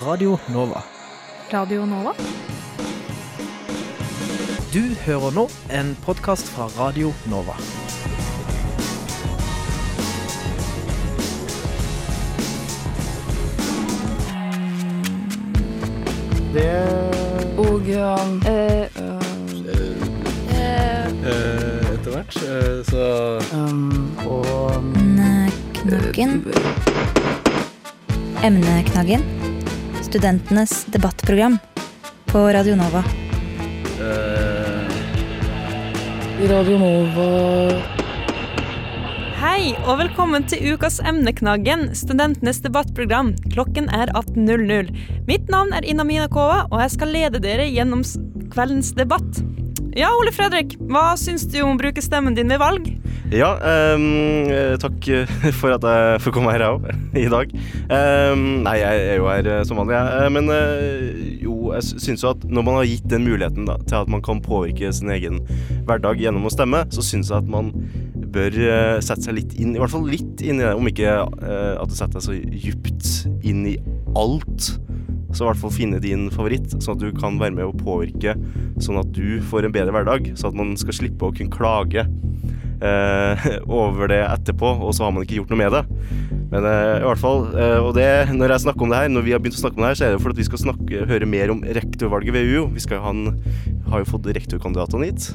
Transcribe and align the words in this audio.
Radio 0.00 0.38
Nova. 0.48 0.82
Radio 1.50 1.84
Nova? 1.86 2.12
Du 4.72 4.82
hører 5.06 5.30
nå 5.34 5.46
en 5.80 5.94
podkast 6.04 6.50
fra 6.54 6.68
Radio 6.78 7.12
Nova. 7.30 7.56
Det 16.54 17.58
Og 17.58 17.82
ja, 17.88 18.14
eh, 18.46 18.86
Eh, 21.28 21.92
etter 21.94 22.10
hvert. 22.10 22.36
eh, 22.36 22.84
så 22.84 23.38
um, 23.52 24.16
Og 24.26 24.74
Emneknaggen. 24.76 26.44
Emneknaggen. 28.44 29.37
Studentenes 30.08 30.84
debattprogram 30.84 31.58
på 32.26 32.38
Radio 32.38 32.76
Nova. 32.76 33.02
Uh, 34.00 34.88
Radio 36.48 36.78
Nova 36.80 37.26
Hei, 39.36 39.74
og 39.84 39.98
velkommen 40.00 40.48
til 40.48 40.72
ukas 40.72 40.96
Emneknaggen, 41.04 41.90
studentenes 41.92 42.62
debattprogram. 42.64 43.34
Klokken 43.52 43.92
er 43.92 44.08
18.00. 44.16 44.88
Mitt 45.28 45.52
navn 45.52 45.76
er 45.76 45.84
Ina 45.84 46.08
Minakova, 46.08 46.62
og 46.70 46.80
jeg 46.86 46.96
skal 46.96 47.12
lede 47.12 47.44
dere 47.44 47.68
gjennom 47.68 48.00
kveldens 48.48 48.94
debatt. 48.96 49.42
Ja, 49.96 50.10
Ole 50.20 50.30
Fredrik, 50.34 50.76
hva 50.90 51.12
syns 51.18 51.46
du 51.50 51.60
om 51.64 51.74
å 51.76 51.78
bruke 51.80 52.02
stemmen 52.04 52.34
din 52.36 52.50
ved 52.52 52.60
valg? 52.60 52.88
Ja, 53.32 53.50
eh, 53.60 54.74
takk 54.80 55.04
eh, 55.12 55.28
for 55.60 55.74
at 55.74 55.84
jeg 55.84 56.20
får 56.24 56.34
komme 56.36 56.52
her, 56.54 56.62
jeg 56.64 56.76
òg, 56.76 56.86
i 57.24 57.26
dag. 57.32 57.50
Um, 57.92 58.44
nei, 58.64 58.76
jeg 58.80 59.02
er 59.12 59.18
jo 59.20 59.28
her 59.28 59.48
eh, 59.52 59.62
som 59.68 59.80
vanlig, 59.80 59.96
jeg. 59.98 60.32
Men 60.36 60.48
jo, 61.42 61.56
jeg 61.74 61.86
sy- 61.88 61.98
syns 62.06 62.24
jo 62.24 62.30
at 62.32 62.46
når 62.48 62.66
man 62.68 62.78
har 62.80 62.88
gitt 62.88 63.08
den 63.10 63.26
muligheten 63.28 63.68
da, 63.68 63.76
til 63.88 63.98
at 64.00 64.12
man 64.12 64.22
kan 64.24 64.40
påvirke 64.44 64.92
sin 64.96 65.12
egen 65.12 65.40
hverdag 65.88 66.22
gjennom 66.22 66.46
å 66.48 66.52
stemme, 66.54 66.84
så 66.94 67.04
syns 67.04 67.32
jeg 67.32 67.42
at 67.42 67.50
man 67.52 67.72
bør 68.28 68.54
sette 69.04 69.24
seg 69.24 69.38
litt 69.38 69.54
inn, 69.56 69.74
i 69.76 69.80
hvert 69.80 69.92
fall 69.92 70.04
litt 70.08 70.42
inn 70.44 70.60
i 70.60 70.64
det, 70.66 70.74
om 70.76 70.88
ikke 70.90 71.14
at 71.40 71.88
det 71.88 71.96
setter 71.96 72.20
seg 72.20 72.26
så 72.28 72.58
djupt 72.68 73.08
inn 73.48 73.62
i 73.72 73.76
alt. 74.20 74.74
Så 75.32 75.44
i 75.44 75.48
hvert 75.48 75.60
fall 75.60 75.74
finne 75.74 76.00
din 76.02 76.28
favoritt, 76.32 76.72
sånn 76.80 76.96
at 76.96 77.02
du 77.02 77.10
kan 77.16 77.36
være 77.40 77.56
med 77.58 77.68
å 77.68 77.76
påvirke, 77.76 78.34
sånn 78.80 79.00
at 79.00 79.10
du 79.12 79.38
får 79.50 79.68
en 79.68 79.74
bedre 79.74 79.94
hverdag. 79.94 80.32
Sånn 80.38 80.54
at 80.54 80.58
man 80.60 80.72
skal 80.80 80.96
slippe 80.96 81.28
å 81.28 81.34
kunne 81.36 81.52
klage 81.52 82.06
eh, 82.80 83.48
over 83.82 84.10
det 84.12 84.22
etterpå, 84.24 84.72
og 84.80 84.94
så 84.96 85.06
har 85.06 85.14
man 85.14 85.26
ikke 85.26 85.40
gjort 85.40 85.52
noe 85.52 85.60
med 85.60 85.76
det. 85.76 85.84
Men 86.48 86.64
eh, 86.64 86.94
i 87.02 87.04
hvert 87.04 87.20
fall, 87.20 87.44
eh, 87.52 87.76
og 87.82 87.92
det, 87.98 88.08
når 88.32 88.54
jeg 88.54 88.64
snakker 88.64 88.86
om 88.86 88.94
det 88.94 89.02
her, 89.02 89.12
når 89.12 89.26
vi 89.26 89.36
har 89.36 89.44
begynt 89.44 89.58
å 89.58 89.62
snakke 89.64 89.80
om 89.80 89.84
det 89.84 89.92
her, 89.92 90.00
så 90.00 90.08
er 90.08 90.16
det 90.16 90.24
for 90.24 90.32
at 90.32 90.40
vi 90.40 90.48
skal 90.48 90.64
snakke, 90.64 91.04
høre 91.12 91.28
mer 91.28 91.52
om 91.52 91.62
rektorvalget 91.80 92.36
ved 92.36 92.48
UiO. 92.48 92.66
Vi 92.72 92.84
skal 92.86 93.04
han 93.04 93.26
har 93.92 94.04
jo 94.04 94.12
fått 94.14 94.30
rektorkandidatene 94.32 95.10
hit. 95.10 95.30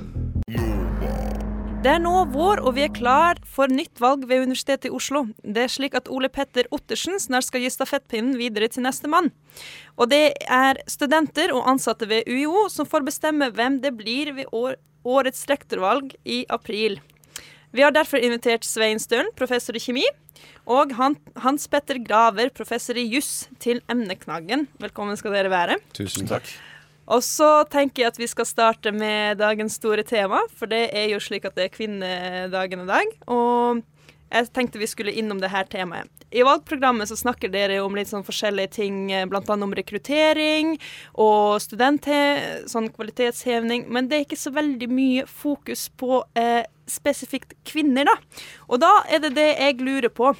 Det 1.83 1.91
er 1.91 1.99
nå 1.99 2.13
vår, 2.31 2.61
og 2.63 2.77
vi 2.77 2.85
er 2.85 2.93
klar 2.95 3.39
for 3.43 3.67
nytt 3.67 3.99
valg 3.99 4.21
ved 4.29 4.45
Universitetet 4.45 4.85
i 4.87 4.91
Oslo. 4.95 5.25
Det 5.43 5.65
er 5.65 5.71
slik 5.73 5.97
at 5.99 6.07
Ole 6.07 6.29
Petter 6.31 6.69
Ottersen 6.71 7.19
snart 7.19 7.49
skal 7.49 7.59
gi 7.59 7.71
stafettpinnen 7.73 8.37
videre 8.39 8.69
til 8.71 8.85
neste 8.85 9.11
mann. 9.11 9.27
Og 9.99 10.07
det 10.13 10.21
er 10.47 10.79
studenter 10.87 11.51
og 11.51 11.67
ansatte 11.73 12.07
ved 12.07 12.23
UiO 12.31 12.69
som 12.71 12.87
får 12.87 13.03
bestemme 13.09 13.51
hvem 13.51 13.81
det 13.83 13.91
blir 13.99 14.31
ved 14.37 14.47
årets 14.55 15.43
rektorvalg 15.51 16.15
i 16.23 16.45
april. 16.47 17.01
Vi 17.75 17.83
har 17.83 17.91
derfor 17.91 18.23
invitert 18.23 18.63
Svein 18.63 19.03
Stølen, 19.03 19.35
professor 19.35 19.75
i 19.75 19.83
kjemi, 19.83 20.07
og 20.63 20.95
Hans 20.95 21.67
Petter 21.67 21.99
Graver, 21.99 22.53
professor 22.55 22.95
i 22.95 23.09
juss, 23.11 23.49
til 23.59 23.83
emneknaggen. 23.91 24.69
Velkommen 24.79 25.19
skal 25.19 25.35
dere 25.35 25.51
være. 25.51 25.83
Tusen 25.99 26.31
takk. 26.31 26.47
Og 27.11 27.23
så 27.25 27.49
tenker 27.71 28.03
jeg 28.03 28.13
at 28.13 28.19
vi 28.21 28.29
skal 28.31 28.47
starte 28.47 28.93
med 28.95 29.41
dagens 29.41 29.75
store 29.79 30.05
tema, 30.07 30.39
for 30.55 30.71
det 30.71 30.85
er 30.95 31.09
jo 31.11 31.21
slik 31.23 31.47
at 31.49 31.57
det 31.57 31.67
er 31.67 31.73
kvinnedagen 31.73 32.85
i 32.85 32.89
dag. 32.89 33.17
Og 33.27 33.81
jeg 34.33 34.49
tenkte 34.55 34.81
vi 34.81 34.89
skulle 34.89 35.13
innom 35.13 35.41
det 35.43 35.51
her 35.53 35.67
temaet. 35.69 36.09
I 36.33 36.41
valgprogrammet 36.41 37.11
så 37.11 37.17
snakker 37.19 37.51
dere 37.53 37.77
om 37.83 37.93
litt 37.93 38.09
sånn 38.09 38.25
forskjellige 38.25 38.71
ting, 38.79 38.95
bl.a. 39.11 39.27
blant 39.29 39.51
annet 39.53 39.67
om 39.67 39.75
rekruttering 39.77 40.71
og 41.21 41.59
studenthe 41.61 42.15
sånn 42.71 42.89
kvalitetshevning, 42.95 43.85
men 43.93 44.09
det 44.09 44.17
er 44.17 44.25
ikke 44.25 44.39
så 44.41 44.53
veldig 44.55 44.89
mye 44.89 45.27
fokus 45.29 45.91
på 46.01 46.23
eh, 46.39 46.63
spesifikt 46.89 47.53
kvinner, 47.69 48.09
da. 48.09 48.45
Og 48.71 48.81
da 48.81 48.95
er 49.05 49.21
det 49.27 49.35
det 49.37 49.51
jeg 49.51 49.83
lurer 49.85 50.09
på. 50.09 50.33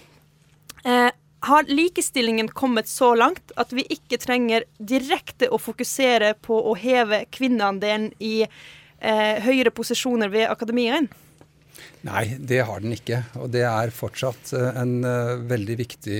Eh, 0.81 1.11
har 1.43 1.67
likestillingen 1.67 2.47
kommet 2.55 2.87
så 2.87 3.11
langt 3.19 3.51
at 3.59 3.73
vi 3.75 3.83
ikke 3.91 4.19
trenger 4.21 4.63
direkte 4.79 5.49
å 5.51 5.59
fokusere 5.59 6.33
på 6.39 6.55
å 6.55 6.75
heve 6.79 7.25
kvinneandelen 7.35 8.13
i 8.23 8.45
eh, 8.45 9.43
høyere 9.43 9.73
posisjoner 9.75 10.31
ved 10.31 10.47
akademien? 10.47 11.09
Nei, 12.03 12.25
det 12.39 12.61
har 12.67 12.83
den 12.83 12.95
ikke. 12.95 13.23
Og 13.39 13.51
det 13.53 13.63
er 13.67 13.93
fortsatt 13.95 14.53
eh, 14.55 14.71
en 14.79 14.97
eh, 15.07 15.35
veldig 15.51 15.77
viktig 15.79 16.19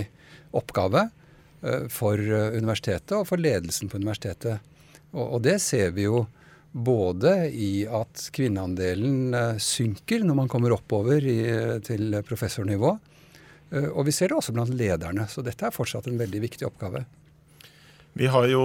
oppgave 0.59 1.07
eh, 1.07 1.87
for 1.91 2.19
universitetet 2.19 3.15
og 3.17 3.27
for 3.29 3.41
ledelsen 3.41 3.91
på 3.91 3.99
universitetet. 3.99 4.63
Og, 5.13 5.25
og 5.25 5.43
det 5.47 5.59
ser 5.63 5.91
vi 5.95 6.07
jo 6.07 6.25
både 6.73 7.51
i 7.53 7.85
at 7.85 8.27
kvinneandelen 8.33 9.35
synker 9.61 10.23
når 10.25 10.39
man 10.39 10.47
kommer 10.49 10.73
oppover 10.73 11.21
i, 11.21 11.39
til 11.85 12.15
professornivå, 12.25 12.95
og 13.73 14.05
vi 14.07 14.13
ser 14.15 14.31
det 14.31 14.37
også 14.37 14.53
blant 14.55 14.73
lederne. 14.73 15.27
Så 15.31 15.43
dette 15.45 15.67
er 15.67 15.75
fortsatt 15.75 16.09
en 16.09 16.19
veldig 16.19 16.41
viktig 16.43 16.67
oppgave. 16.67 17.05
Vi 18.13 18.27
har 18.29 18.45
jo 18.45 18.61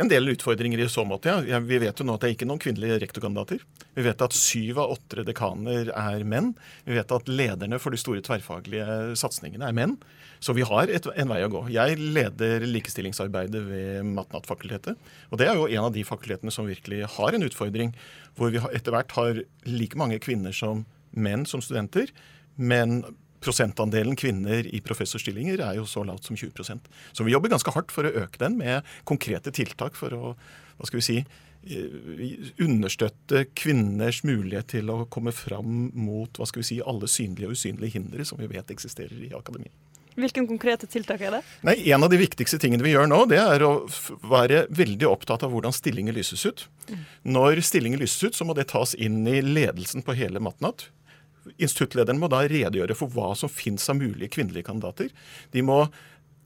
en 0.00 0.08
del 0.08 0.30
utfordringer 0.32 0.80
i 0.80 0.88
så 0.88 1.04
måte. 1.04 1.28
Ja. 1.44 1.58
Vi 1.60 1.78
vet 1.82 1.98
jo 2.00 2.06
nå 2.08 2.14
at 2.16 2.22
det 2.24 2.30
er 2.30 2.36
ikke 2.38 2.48
noen 2.48 2.62
kvinnelige 2.62 2.96
rektorkandidater. 3.02 3.60
Vi 3.92 4.04
vet 4.06 4.24
at 4.24 4.36
syv 4.36 4.80
av 4.80 4.94
åtte 4.94 5.24
dekaner 5.28 5.90
er 5.92 6.24
menn. 6.24 6.54
Vi 6.88 6.96
vet 6.96 7.12
at 7.12 7.28
lederne 7.28 7.80
for 7.82 7.92
de 7.92 8.00
store 8.00 8.24
tverrfaglige 8.24 9.18
satsingene 9.20 9.68
er 9.68 9.76
menn. 9.76 9.98
Så 10.44 10.56
vi 10.56 10.64
har 10.66 10.88
et, 10.92 11.04
en 11.04 11.30
vei 11.30 11.42
å 11.44 11.50
gå. 11.52 11.60
Jeg 11.72 11.98
leder 12.00 12.64
likestillingsarbeidet 12.68 13.62
ved 13.68 14.08
Matnat-fakultetet. 14.16 14.96
Og 15.28 15.40
det 15.40 15.48
er 15.50 15.60
jo 15.60 15.68
en 15.68 15.90
av 15.90 15.92
de 15.92 16.04
fakultetene 16.08 16.52
som 16.52 16.68
virkelig 16.68 17.02
har 17.18 17.36
en 17.36 17.44
utfordring, 17.44 17.92
hvor 18.36 18.52
vi 18.52 18.64
etter 18.72 18.96
hvert 18.96 19.12
har 19.16 19.42
like 19.68 20.00
mange 20.00 20.20
kvinner 20.24 20.56
som 20.56 20.86
menn 21.12 21.44
som 21.48 21.60
studenter. 21.64 22.08
Men 22.56 23.02
prosentandelen 23.44 24.16
kvinner 24.18 24.66
i 24.66 24.80
professorstillinger 24.84 25.60
er 25.60 25.78
jo 25.78 25.86
så 25.88 26.04
lavt 26.06 26.28
som 26.28 26.36
20% 26.38 26.90
Så 27.12 27.26
vi 27.26 27.34
jobber 27.34 27.52
ganske 27.52 27.74
hardt 27.74 27.92
for 27.94 28.08
å 28.08 28.14
øke 28.24 28.40
den 28.40 28.58
med 28.60 28.86
konkrete 29.08 29.52
tiltak 29.54 29.98
for 29.98 30.16
å 30.16 30.36
hva 30.74 30.88
skal 30.88 30.98
vi 30.98 31.06
si, 31.06 31.16
eh, 31.70 32.52
understøtte 32.64 33.46
kvinners 33.54 34.24
mulighet 34.26 34.72
til 34.74 34.90
å 34.90 35.04
komme 35.06 35.32
fram 35.32 35.90
mot 35.94 36.32
hva 36.34 36.48
skal 36.48 36.64
vi 36.64 36.70
si, 36.72 36.80
alle 36.82 37.06
synlige 37.06 37.50
og 37.50 37.58
usynlige 37.58 37.98
hindre 37.98 38.26
som 38.26 38.40
vi 38.40 38.50
vet 38.50 38.72
eksisterer 38.74 39.28
i 39.28 39.34
akademiet. 39.36 39.72
Hvilke 40.14 40.44
konkrete 40.46 40.86
tiltak 40.86 41.22
er 41.26 41.38
det? 41.38 41.40
Nei, 41.66 41.74
En 41.90 42.04
av 42.06 42.10
de 42.10 42.18
viktigste 42.20 42.58
tingene 42.62 42.84
vi 42.86 42.92
gjør 42.92 43.08
nå, 43.10 43.24
det 43.30 43.40
er 43.42 43.64
å 43.66 43.72
være 44.30 44.66
veldig 44.70 45.08
opptatt 45.10 45.42
av 45.42 45.50
hvordan 45.50 45.74
stillinger 45.74 46.14
lyses 46.14 46.44
ut. 46.46 46.68
Når 47.26 47.58
stillinger 47.66 47.98
lyses 47.98 48.22
ut, 48.22 48.36
så 48.38 48.46
må 48.46 48.54
det 48.54 48.68
tas 48.70 48.94
inn 48.94 49.26
i 49.26 49.40
ledelsen 49.42 50.06
på 50.06 50.14
hele 50.14 50.38
Matnat. 50.38 50.86
Instituttlederen 51.56 52.20
må 52.20 52.30
da 52.32 52.42
redegjøre 52.48 52.96
for 52.98 53.12
hva 53.12 53.32
som 53.38 53.52
finnes 53.52 53.86
av 53.90 54.00
mulige 54.00 54.32
kvinnelige 54.36 54.68
kandidater. 54.70 55.12
De 55.52 55.64
må 55.64 55.84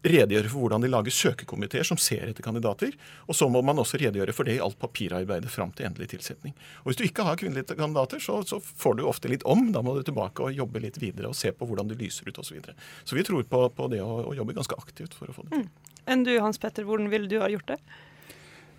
redegjøre 0.06 0.50
for 0.50 0.62
hvordan 0.62 0.84
de 0.84 0.90
lager 0.90 1.14
søkekomiteer 1.14 1.86
som 1.86 1.98
ser 2.00 2.28
etter 2.30 2.44
kandidater. 2.44 2.94
Og 3.26 3.36
så 3.36 3.48
må 3.50 3.62
man 3.66 3.80
også 3.82 3.98
redegjøre 4.00 4.34
for 4.36 4.48
det 4.48 4.58
i 4.58 4.62
alt 4.62 4.78
papirarbeidet 4.80 5.50
fram 5.52 5.72
til 5.74 5.88
endelig 5.88 6.12
tilsetning. 6.12 6.54
Og 6.82 6.90
Hvis 6.90 7.00
du 7.00 7.04
ikke 7.08 7.26
har 7.26 7.38
kvinnelige 7.40 7.78
kandidater, 7.78 8.22
så, 8.22 8.40
så 8.46 8.60
får 8.60 8.98
du 8.98 9.06
ofte 9.10 9.30
litt 9.30 9.46
om. 9.48 9.70
Da 9.74 9.82
må 9.82 9.96
du 9.96 10.04
tilbake 10.06 10.44
og 10.44 10.54
jobbe 10.56 10.82
litt 10.84 11.00
videre 11.02 11.32
og 11.32 11.38
se 11.38 11.52
på 11.52 11.68
hvordan 11.68 11.90
det 11.90 11.98
lyser 12.00 12.28
ut 12.28 12.38
osv. 12.38 12.48
Så, 12.48 12.56
videre. 12.56 12.76
så 13.04 13.18
vi 13.18 13.26
tror 13.26 13.42
på, 13.44 13.64
på 13.74 13.88
det 13.92 14.02
å, 14.04 14.12
å 14.30 14.36
jobbe 14.38 14.56
ganske 14.56 14.78
aktivt 14.78 15.18
for 15.18 15.30
å 15.30 15.36
få 15.36 15.48
det 15.48 15.58
til. 15.58 15.72
Enn 16.08 16.22
du, 16.24 16.32
Hans 16.40 16.60
Petter, 16.62 16.86
hvordan 16.88 17.10
ville 17.12 17.28
du 17.28 17.40
ha 17.42 17.50
gjort 17.52 17.74
det? 17.74 17.80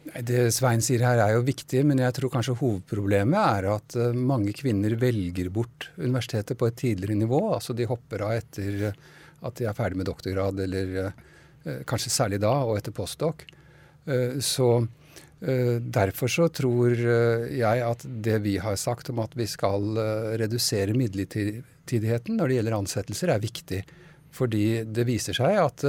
Det 0.10 0.48
Svein 0.56 0.82
sier 0.82 1.04
her 1.06 1.20
er 1.22 1.34
jo 1.36 1.46
viktig, 1.46 1.82
men 1.86 2.00
jeg 2.02 2.16
tror 2.16 2.32
kanskje 2.34 2.56
hovedproblemet 2.60 3.40
er 3.40 3.68
at 3.76 3.96
eh, 4.00 4.16
mange 4.16 4.54
kvinner 4.58 4.96
velger 5.00 5.52
bort 5.54 5.90
universitetet 6.00 6.58
på 6.58 6.70
et 6.70 6.78
tidligere 6.80 7.18
nivå. 7.20 7.42
Altså 7.54 7.76
de 7.78 7.88
hopper 7.90 8.24
av 8.26 8.38
etter 8.40 8.86
eh, 8.90 9.02
at 9.46 9.60
de 9.60 9.68
er 9.70 9.76
ferdig 9.78 10.00
med 10.00 10.10
doktorgrad, 10.10 10.60
eller 10.66 10.96
eh, 11.04 11.84
kanskje 11.88 12.14
særlig 12.16 12.42
da, 12.44 12.56
og 12.66 12.80
etter 12.80 12.96
postdoc. 12.96 13.46
Eh, 14.08 14.40
Så 14.40 14.88
derfor 15.40 16.28
så 16.28 16.50
tror 16.52 16.92
jeg 17.00 17.80
at 17.80 18.02
det 18.04 18.42
vi 18.44 18.58
har 18.60 18.74
sagt 18.76 19.08
om 19.14 19.22
at 19.24 19.32
vi 19.40 19.46
skal 19.48 19.96
redusere 20.36 20.92
midlertidigheten 20.92 22.36
når 22.36 22.52
det 22.52 22.58
gjelder 22.58 22.76
ansettelser, 22.76 23.32
er 23.32 23.40
viktig. 23.40 23.80
Fordi 24.36 24.84
det 24.84 25.06
viser 25.08 25.38
seg 25.38 25.56
at 25.62 25.86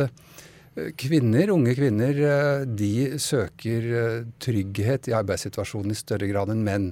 Kvinner, 0.97 1.50
unge 1.50 1.75
kvinner, 1.75 2.19
eh, 2.25 2.65
de 2.67 3.19
søker 3.21 3.87
eh, 4.00 4.27
trygghet 4.43 5.09
i 5.11 5.15
arbeidssituasjonen 5.17 5.94
i 5.94 5.99
større 5.99 6.29
grad 6.31 6.53
enn 6.53 6.65
menn. 6.67 6.91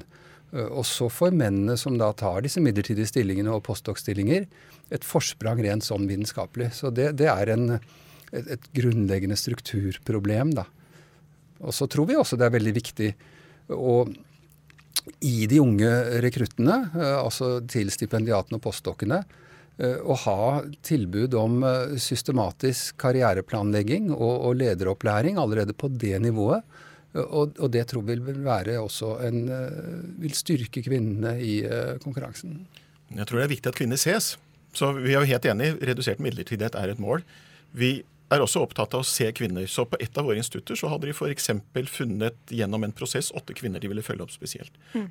Eh, 0.52 0.67
Og 0.67 0.85
så 0.88 1.08
får 1.12 1.37
mennene 1.37 1.76
som 1.81 1.99
da 1.99 2.12
tar 2.12 2.43
disse 2.46 2.61
midlertidige 2.64 3.08
stillingene 3.11 3.55
og 3.55 3.64
postdoc-stillinger, 3.69 4.46
et 4.90 5.05
forsprang 5.05 5.61
rent 5.64 5.85
sånn 5.85 6.08
vitenskapelig. 6.08 6.73
Så 6.79 6.93
det, 6.94 7.12
det 7.20 7.29
er 7.32 7.55
en, 7.55 7.79
et, 8.32 8.55
et 8.56 8.70
grunnleggende 8.76 9.37
strukturproblem. 9.37 10.55
da. 10.56 10.64
Og 11.61 11.75
så 11.75 11.88
tror 11.90 12.08
vi 12.08 12.17
også 12.17 12.38
det 12.38 12.49
er 12.49 12.56
veldig 12.56 12.75
viktig 12.79 13.12
å 13.75 14.00
i 15.25 15.46
de 15.49 15.58
unge 15.62 15.88
rekruttene, 16.20 16.90
altså 17.23 17.58
til 17.70 17.88
stipendiatene 17.93 18.58
og 18.58 18.64
postdokene, 18.67 19.23
eh, 19.25 19.48
å 19.78 20.16
ha 20.25 20.40
tilbud 20.86 21.36
om 21.38 21.62
eh, 21.66 21.94
systematisk 22.02 22.98
karriereplanlegging 23.02 24.10
og, 24.14 24.34
og 24.48 24.58
lederopplæring 24.58 25.38
allerede 25.38 25.76
på 25.76 25.90
det 25.92 26.16
nivået. 26.25 26.66
Og, 27.19 27.54
og, 27.56 27.70
det 27.72 27.86
tror 27.90 28.04
vi 28.06 28.19
vil 28.20 28.42
være 28.44 28.76
også 28.82 29.14
en 29.25 29.38
vil 30.20 30.34
styrke 30.36 30.82
kvinnene 30.84 31.32
i 31.40 31.54
konkurransen. 32.04 32.60
Jeg 33.16 33.26
tror 33.26 33.40
det 33.40 33.46
er 33.46 33.54
viktig 33.54 33.70
at 33.72 33.78
kvinner 33.78 33.98
ses. 33.98 34.34
Så 34.76 34.92
vi 34.98 35.14
er 35.14 35.25
jo 35.25 35.30
helt 35.30 35.48
enig. 35.48 35.70
Redusert 35.88 36.20
midlertidighet 36.22 36.76
er 36.78 36.92
et 36.92 37.00
mål. 37.02 37.25
Vi 37.72 38.02
er 38.34 38.44
også 38.44 38.62
opptatt 38.64 38.94
av 38.96 39.04
å 39.04 39.08
se 39.08 39.30
kvinner. 39.36 39.66
Så 39.70 39.86
på 39.88 39.98
et 40.02 40.20
av 40.20 40.28
våre 40.28 40.40
institutter 40.40 40.78
så 40.78 40.90
hadde 40.92 41.08
de 41.08 41.14
f.eks. 41.16 41.50
funnet 41.94 42.52
gjennom 42.52 42.84
en 42.84 42.94
prosess 42.94 43.32
åtte 43.36 43.56
kvinner 43.56 43.82
de 43.82 43.90
ville 43.90 44.04
følge 44.04 44.26
opp 44.26 44.34
spesielt. 44.34 44.75
Mm. 44.92 45.08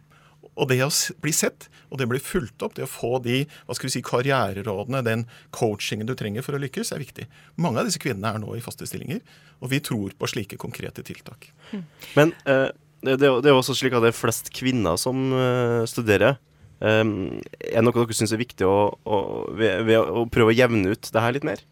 Og 0.57 0.69
det 0.71 0.79
å 0.81 0.89
bli 1.21 1.33
sett, 1.35 1.67
og 1.91 1.99
det 1.99 2.07
å 2.07 2.11
bli 2.11 2.21
fulgt 2.21 2.63
opp, 2.65 2.73
det 2.77 2.87
å 2.87 2.89
få 2.89 3.19
de 3.23 3.43
hva 3.67 3.75
skal 3.77 3.87
vi 3.87 3.93
si, 3.93 4.03
karriererådene, 4.05 5.03
den 5.05 5.27
coachingen 5.55 6.09
du 6.09 6.15
trenger 6.17 6.45
for 6.45 6.57
å 6.57 6.61
lykkes, 6.61 6.91
er 6.95 7.03
viktig. 7.03 7.27
Mange 7.61 7.81
av 7.81 7.89
disse 7.89 8.01
kvinnene 8.01 8.33
er 8.33 8.41
nå 8.41 8.57
i 8.57 8.63
faste 8.63 8.87
stillinger, 8.89 9.21
og 9.61 9.71
vi 9.73 9.81
tror 9.85 10.17
på 10.17 10.29
slike 10.31 10.59
konkrete 10.61 11.05
tiltak. 11.05 11.51
Mm. 11.71 11.85
Men 12.17 12.33
uh, 12.49 12.67
det, 13.05 13.19
det, 13.21 13.29
er 13.45 13.53
også 13.53 13.77
slik 13.77 13.95
at 13.95 14.03
det 14.05 14.11
er 14.11 14.17
flest 14.17 14.51
kvinner 14.55 14.97
som 14.99 15.29
uh, 15.35 15.85
studerer. 15.89 16.39
Um, 16.77 17.39
er 17.61 17.79
det 17.79 17.85
noe 17.87 17.95
dere 17.95 18.17
syns 18.17 18.33
er 18.35 18.41
viktig 18.41 18.65
å, 18.67 18.77
å, 19.01 19.17
ved, 19.57 19.87
ved 19.87 19.97
å 19.97 20.27
prøve 20.29 20.53
å 20.53 20.57
jevne 20.57 20.93
ut 20.93 21.09
det 21.13 21.23
her 21.23 21.37
litt 21.37 21.47
mer? 21.47 21.63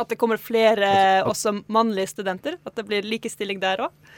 At 0.00 0.08
det 0.08 0.16
kommer 0.16 0.40
flere 0.40 0.88
også 1.28 1.58
mannlige 1.68 2.14
studenter? 2.14 2.56
At 2.64 2.78
det 2.78 2.86
blir 2.88 3.06
likestilling 3.06 3.60
der 3.62 3.84
òg? 3.84 4.10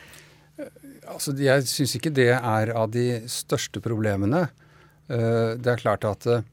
Altså, 1.08 1.34
jeg 1.40 1.64
syns 1.68 1.96
ikke 1.96 2.12
det 2.14 2.30
er 2.34 2.72
av 2.76 2.90
de 2.92 3.22
største 3.30 3.80
problemene. 3.84 4.46
Eh, 5.08 5.54
det 5.58 5.74
er 5.74 5.82
klart 5.82 6.06
at 6.08 6.28
eh, 6.30 6.44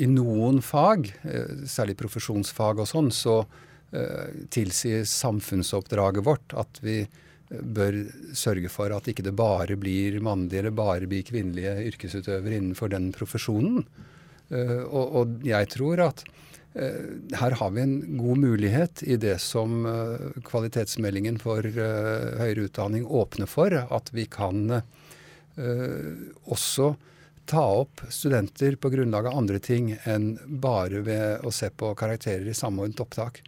i 0.00 0.08
noen 0.08 0.62
fag, 0.64 1.10
eh, 1.28 1.62
særlig 1.68 1.98
profesjonsfag 2.00 2.82
og 2.82 2.90
sånn, 2.90 3.12
så 3.14 3.44
tilsier 4.52 5.04
samfunnsoppdraget 5.06 6.24
vårt 6.26 6.52
at 6.58 6.80
vi 6.82 6.96
bør 7.48 7.94
sørge 8.36 8.68
for 8.68 8.90
at 8.92 9.06
ikke 9.08 9.22
det 9.24 9.32
bare 9.38 9.76
blir 9.78 10.18
mannlige 10.20 10.58
eller 10.64 10.74
bare 10.74 11.06
blir 11.08 11.22
kvinnelige 11.24 11.84
yrkesutøvere 11.92 12.58
innenfor 12.58 12.90
den 12.92 13.06
profesjonen. 13.14 13.86
Og, 14.90 15.38
jeg 15.46 15.70
tror 15.72 16.02
at 16.08 16.24
her 16.76 17.56
har 17.56 17.70
vi 17.72 17.80
en 17.80 18.18
god 18.18 18.38
mulighet 18.42 19.02
i 19.02 19.16
det 19.16 19.38
som 19.40 19.86
eh, 19.88 20.40
kvalitetsmeldingen 20.44 21.38
for 21.40 21.64
eh, 21.64 22.26
høyere 22.36 22.66
utdanning 22.68 23.06
åpner 23.06 23.48
for, 23.50 23.72
at 23.72 24.12
vi 24.12 24.28
kan 24.28 24.82
også 25.56 26.90
ta 27.48 27.62
opp 27.78 28.02
studenter 28.12 28.74
på 28.76 28.90
grunnlag 28.92 29.30
av 29.30 29.38
andre 29.38 29.56
ting 29.56 29.86
enn 30.04 30.26
bare 30.60 31.00
ved 31.06 31.46
å 31.48 31.52
se 31.54 31.70
på 31.72 31.94
karakterer 31.96 32.44
i 32.44 32.52
samordnet 32.52 33.00
opptak. 33.00 33.40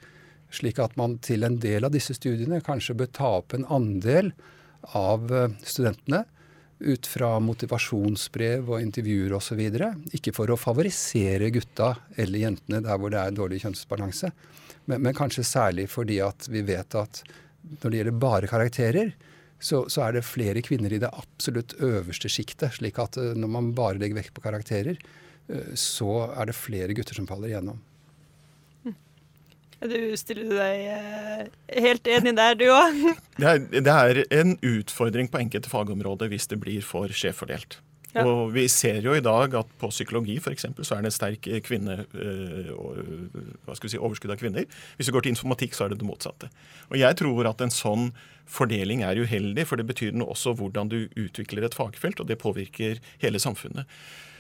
Slik 0.49 0.81
at 0.81 0.97
man 0.97 1.19
til 1.21 1.45
en 1.45 1.59
del 1.61 1.85
av 1.85 1.93
disse 1.93 2.17
studiene 2.17 2.63
kanskje 2.65 2.97
bør 2.97 3.13
ta 3.13 3.35
opp 3.43 3.53
en 3.53 3.69
andel 3.69 4.33
av 4.97 5.29
studentene 5.61 6.23
ut 6.79 7.07
fra 7.11 7.31
motivasjonsbrev 7.43 8.71
og 8.71 8.83
intervjuer 8.83 9.35
osv. 9.39 9.61
Ikke 10.15 10.35
for 10.37 10.51
å 10.51 10.59
favorisere 10.59 11.51
gutta 11.55 11.95
eller 12.17 12.45
jentene 12.45 12.83
der 12.85 13.01
hvor 13.01 13.13
det 13.13 13.21
er 13.23 13.35
dårlig 13.35 13.63
kjønnsbalanse, 13.65 14.31
men, 14.89 15.03
men, 15.05 15.17
kanskje 15.17 15.45
særlig 15.45 15.89
fordi 15.93 16.21
at 16.25 16.49
vi 16.49 16.63
vet 16.65 16.95
at 16.97 17.23
når 17.83 17.91
det 17.91 17.99
gjelder 17.99 18.21
bare 18.23 18.49
karakterer, 18.49 19.11
så, 19.61 19.83
så 19.91 20.07
er 20.07 20.17
det 20.17 20.25
flere 20.25 20.63
kvinner 20.65 20.93
i 20.95 21.01
det 21.03 21.11
absolutt 21.11 21.75
øverste 21.83 22.31
sjiktet. 22.31 22.79
Slik 22.79 23.01
at 23.03 23.19
eh, 23.21 23.35
når 23.37 23.51
man 23.53 23.73
bare 23.77 23.99
legger 23.99 24.21
vekt 24.21 24.33
på 24.37 24.45
karakterer, 24.45 24.97
eh, 25.51 25.73
så 25.75 26.29
er 26.31 26.49
det 26.49 26.57
flere 26.57 26.95
gutter 26.97 27.19
som 27.19 27.27
faller 27.29 27.51
igjennom. 27.51 27.83
Du 29.79 30.17
stiller 30.19 30.49
deg 30.59 30.87
eh, 30.91 31.83
helt 31.85 32.09
enig 32.11 32.35
der, 32.39 32.57
du 32.59 32.67
òg? 32.75 32.97
det, 33.43 33.53
det, 33.79 33.95
er 33.95 34.25
en 34.35 34.57
utfordring 34.59 35.31
på 35.31 35.39
enkelte 35.45 35.71
fagområder 35.71 36.33
hvis 36.33 36.51
det 36.51 36.59
blir 36.63 36.83
for 36.83 37.13
skjevfordelt. 37.15 37.79
Ja. 38.15 38.25
Og 38.25 38.55
vi 38.55 38.65
ser 38.73 39.05
jo 39.05 39.13
i 39.15 39.23
dag 39.23 39.53
at 39.59 39.73
på 39.79 39.91
psykologi 39.93 40.39
for 40.43 40.55
eksempel, 40.55 40.87
så 40.87 40.97
er 40.97 41.05
det 41.05 41.11
en 41.13 41.15
sterk 41.15 41.49
kvinne, 41.67 42.01
øh, 42.17 42.71
si, 43.85 44.01
overskudd 44.01 44.33
av 44.33 44.41
kvinner. 44.41 44.65
Hvis 44.97 45.11
vi 45.11 45.15
går 45.15 45.27
til 45.27 45.37
informatikk, 45.37 45.77
så 45.77 45.85
er 45.85 45.93
det 45.93 46.01
det 46.01 46.09
motsatte. 46.09 46.49
Og 46.89 46.97
jeg 46.99 47.19
tror 47.21 47.51
at 47.53 47.63
en 47.63 47.75
sånn 47.75 48.09
fordeling 48.49 49.05
er 49.05 49.21
uheldig, 49.21 49.67
for 49.69 49.79
det 49.79 49.87
betyr 49.91 50.17
også 50.25 50.57
hvordan 50.57 50.91
du 50.91 51.03
utvikler 51.21 51.69
et 51.69 51.77
fagfelt, 51.77 52.25
og 52.25 52.31
det 52.31 52.41
påvirker 52.41 53.03
hele 53.23 53.43
samfunnet. 53.43 53.87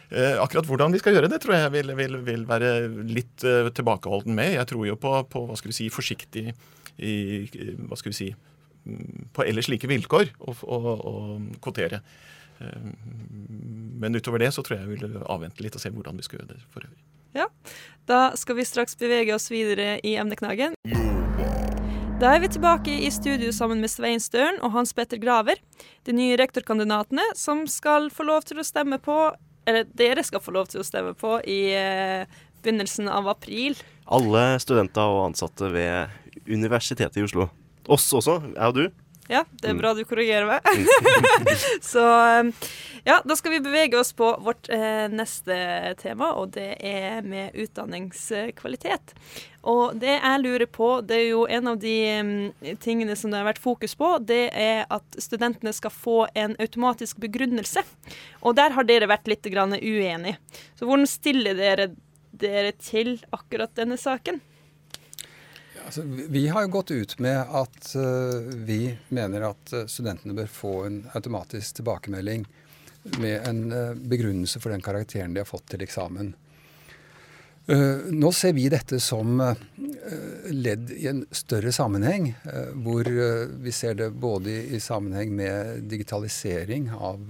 Eh, 0.08 0.38
akkurat 0.40 0.64
hvordan 0.68 0.94
vi 0.94 1.00
skal 1.02 1.16
gjøre 1.16 1.28
det, 1.28 1.42
tror 1.42 1.58
jeg 1.58 1.72
vil, 1.74 1.92
vil, 1.98 2.16
vil 2.24 2.44
være 2.48 2.70
litt 3.04 3.44
uh, 3.44 3.68
tilbakeholden 3.76 4.32
med. 4.36 4.54
Jeg 4.56 4.68
tror 4.70 4.86
jo 4.88 4.96
på, 5.00 5.12
på 5.28 5.42
hva 5.44 5.56
skal 5.58 5.68
vi 5.68 5.76
si, 5.76 5.88
forsiktig 5.92 6.46
i, 6.96 7.16
hva 7.84 7.98
skal 7.98 8.14
vi 8.14 8.16
si, 8.16 8.28
mm, 8.88 9.28
på 9.36 9.44
ellers 9.44 9.68
like 9.68 9.90
vilkår 9.90 10.32
å 10.40 10.78
kvotere. 11.60 12.00
Uh, 12.62 12.88
men 14.00 14.16
utover 14.16 14.40
det 14.40 14.54
så 14.56 14.64
tror 14.64 14.78
jeg 14.78 14.86
jeg 14.86 14.96
vil 14.96 15.20
avvente 15.28 15.64
litt 15.64 15.76
og 15.76 15.84
se 15.84 15.92
hvordan 15.92 16.16
vi 16.16 16.24
skal 16.24 16.40
gjøre 16.40 16.54
det 16.54 16.64
for 16.72 16.88
øvrig. 16.88 17.04
Ja, 17.36 17.50
Da 18.08 18.32
skal 18.40 18.56
vi 18.56 18.64
straks 18.64 18.96
bevege 18.96 19.34
oss 19.36 19.50
videre 19.52 19.98
i 20.00 20.14
emneknaggen. 20.16 20.72
Da 22.18 22.32
er 22.34 22.40
vi 22.40 22.48
tilbake 22.50 22.94
i 23.04 23.10
studio 23.14 23.52
sammen 23.52 23.82
med 23.84 23.92
Svein 23.92 24.18
Støren 24.18 24.56
og 24.64 24.72
Hans 24.72 24.94
Petter 24.96 25.20
Graver, 25.22 25.60
de 26.08 26.14
nye 26.16 26.38
rektorkandidatene 26.40 27.22
som 27.36 27.66
skal 27.70 28.08
få 28.10 28.24
lov 28.26 28.48
til 28.48 28.58
å 28.58 28.64
stemme 28.66 28.96
på 28.98 29.18
eller 29.68 29.88
dere 29.98 30.24
skal 30.24 30.42
få 30.42 30.54
lov 30.56 30.70
til 30.72 30.80
å 30.80 30.86
stemme 30.86 31.12
på 31.18 31.36
i 31.44 31.60
eh, 31.76 32.24
begynnelsen 32.64 33.10
av 33.12 33.28
april. 33.30 33.76
Alle 34.08 34.56
studenter 34.62 35.12
og 35.12 35.26
ansatte 35.28 35.68
ved 35.72 36.48
Universitetet 36.48 37.20
i 37.20 37.26
Oslo. 37.26 37.50
Oss 37.88 38.08
også, 38.16 38.40
jeg 38.54 38.72
og 38.72 38.78
du. 38.78 38.86
Ja, 39.28 39.42
det 39.60 39.68
er 39.68 39.76
bra 39.76 39.92
du 39.92 40.04
korrigerer 40.08 40.48
meg. 40.48 40.64
så 41.84 42.04
eh, 42.04 42.68
ja, 43.04 43.18
da 43.24 43.36
skal 43.36 43.52
vi 43.54 43.60
bevege 43.60 43.98
oss 44.00 44.14
på 44.16 44.30
vårt 44.44 44.70
eh, 44.72 45.04
neste 45.12 45.58
tema, 46.00 46.32
og 46.40 46.54
det 46.56 46.78
er 46.80 47.20
med 47.26 47.52
utdanningskvalitet. 47.56 49.12
Og 49.68 49.98
det 50.00 50.14
jeg 50.16 50.42
lurer 50.42 50.66
på, 50.72 50.90
det 51.04 51.18
er 51.18 51.26
jo 51.28 51.44
en 51.44 51.70
av 51.74 51.78
de 51.82 51.94
um, 52.24 52.32
tingene 52.80 53.16
som 53.18 53.32
det 53.32 53.42
har 53.42 53.48
vært 53.50 53.60
fokus 53.60 53.92
på, 53.98 54.14
det 54.24 54.48
er 54.56 54.84
at 54.88 55.20
studentene 55.20 55.74
skal 55.76 55.92
få 55.92 56.18
en 56.32 56.56
automatisk 56.56 57.20
begrunnelse. 57.20 57.84
Og 58.40 58.56
der 58.56 58.72
har 58.76 58.88
dere 58.88 59.10
vært 59.10 59.28
litt 59.28 59.44
uenige. 59.44 60.38
Så 60.78 60.88
hvordan 60.88 61.08
stiller 61.10 61.58
dere 61.58 61.90
dere 62.38 62.72
til 62.76 63.18
akkurat 63.34 63.74
denne 63.76 63.96
saken? 64.00 64.40
Altså, 65.86 66.02
vi 66.06 66.48
har 66.48 66.64
jo 66.64 66.72
gått 66.72 66.90
ut 66.90 67.18
med 67.18 67.38
at 67.38 67.92
uh, 67.96 68.40
vi 68.68 68.96
mener 69.08 69.46
at 69.50 69.72
uh, 69.74 69.86
studentene 69.90 70.36
bør 70.36 70.50
få 70.52 70.74
en 70.86 70.98
automatisk 71.16 71.78
tilbakemelding 71.80 72.44
med 73.18 73.48
en 73.48 73.62
uh, 73.72 73.94
begrunnelse 73.94 74.60
for 74.60 74.74
den 74.74 74.84
karakteren 74.84 75.34
de 75.34 75.42
har 75.42 75.48
fått 75.48 75.68
til 75.72 75.86
eksamen. 75.86 76.34
nå 77.68 78.30
ser 78.32 78.54
vi 78.56 78.62
dette 78.72 78.96
som 78.96 79.42
ledd 80.48 80.88
i 80.94 81.04
en 81.10 81.18
større 81.36 81.68
sammenheng, 81.68 82.30
hvor 82.80 83.10
vi 83.60 83.72
ser 83.76 83.98
det 83.98 84.06
både 84.16 84.48
i, 84.48 84.62
i 84.76 84.80
sammenheng 84.80 85.34
med 85.36 85.82
digitalisering 85.90 86.88
av 86.96 87.28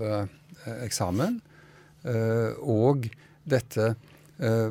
eksamen 0.87 1.41
og 2.63 3.11
dette 3.43 3.89
Eh, 3.89 4.18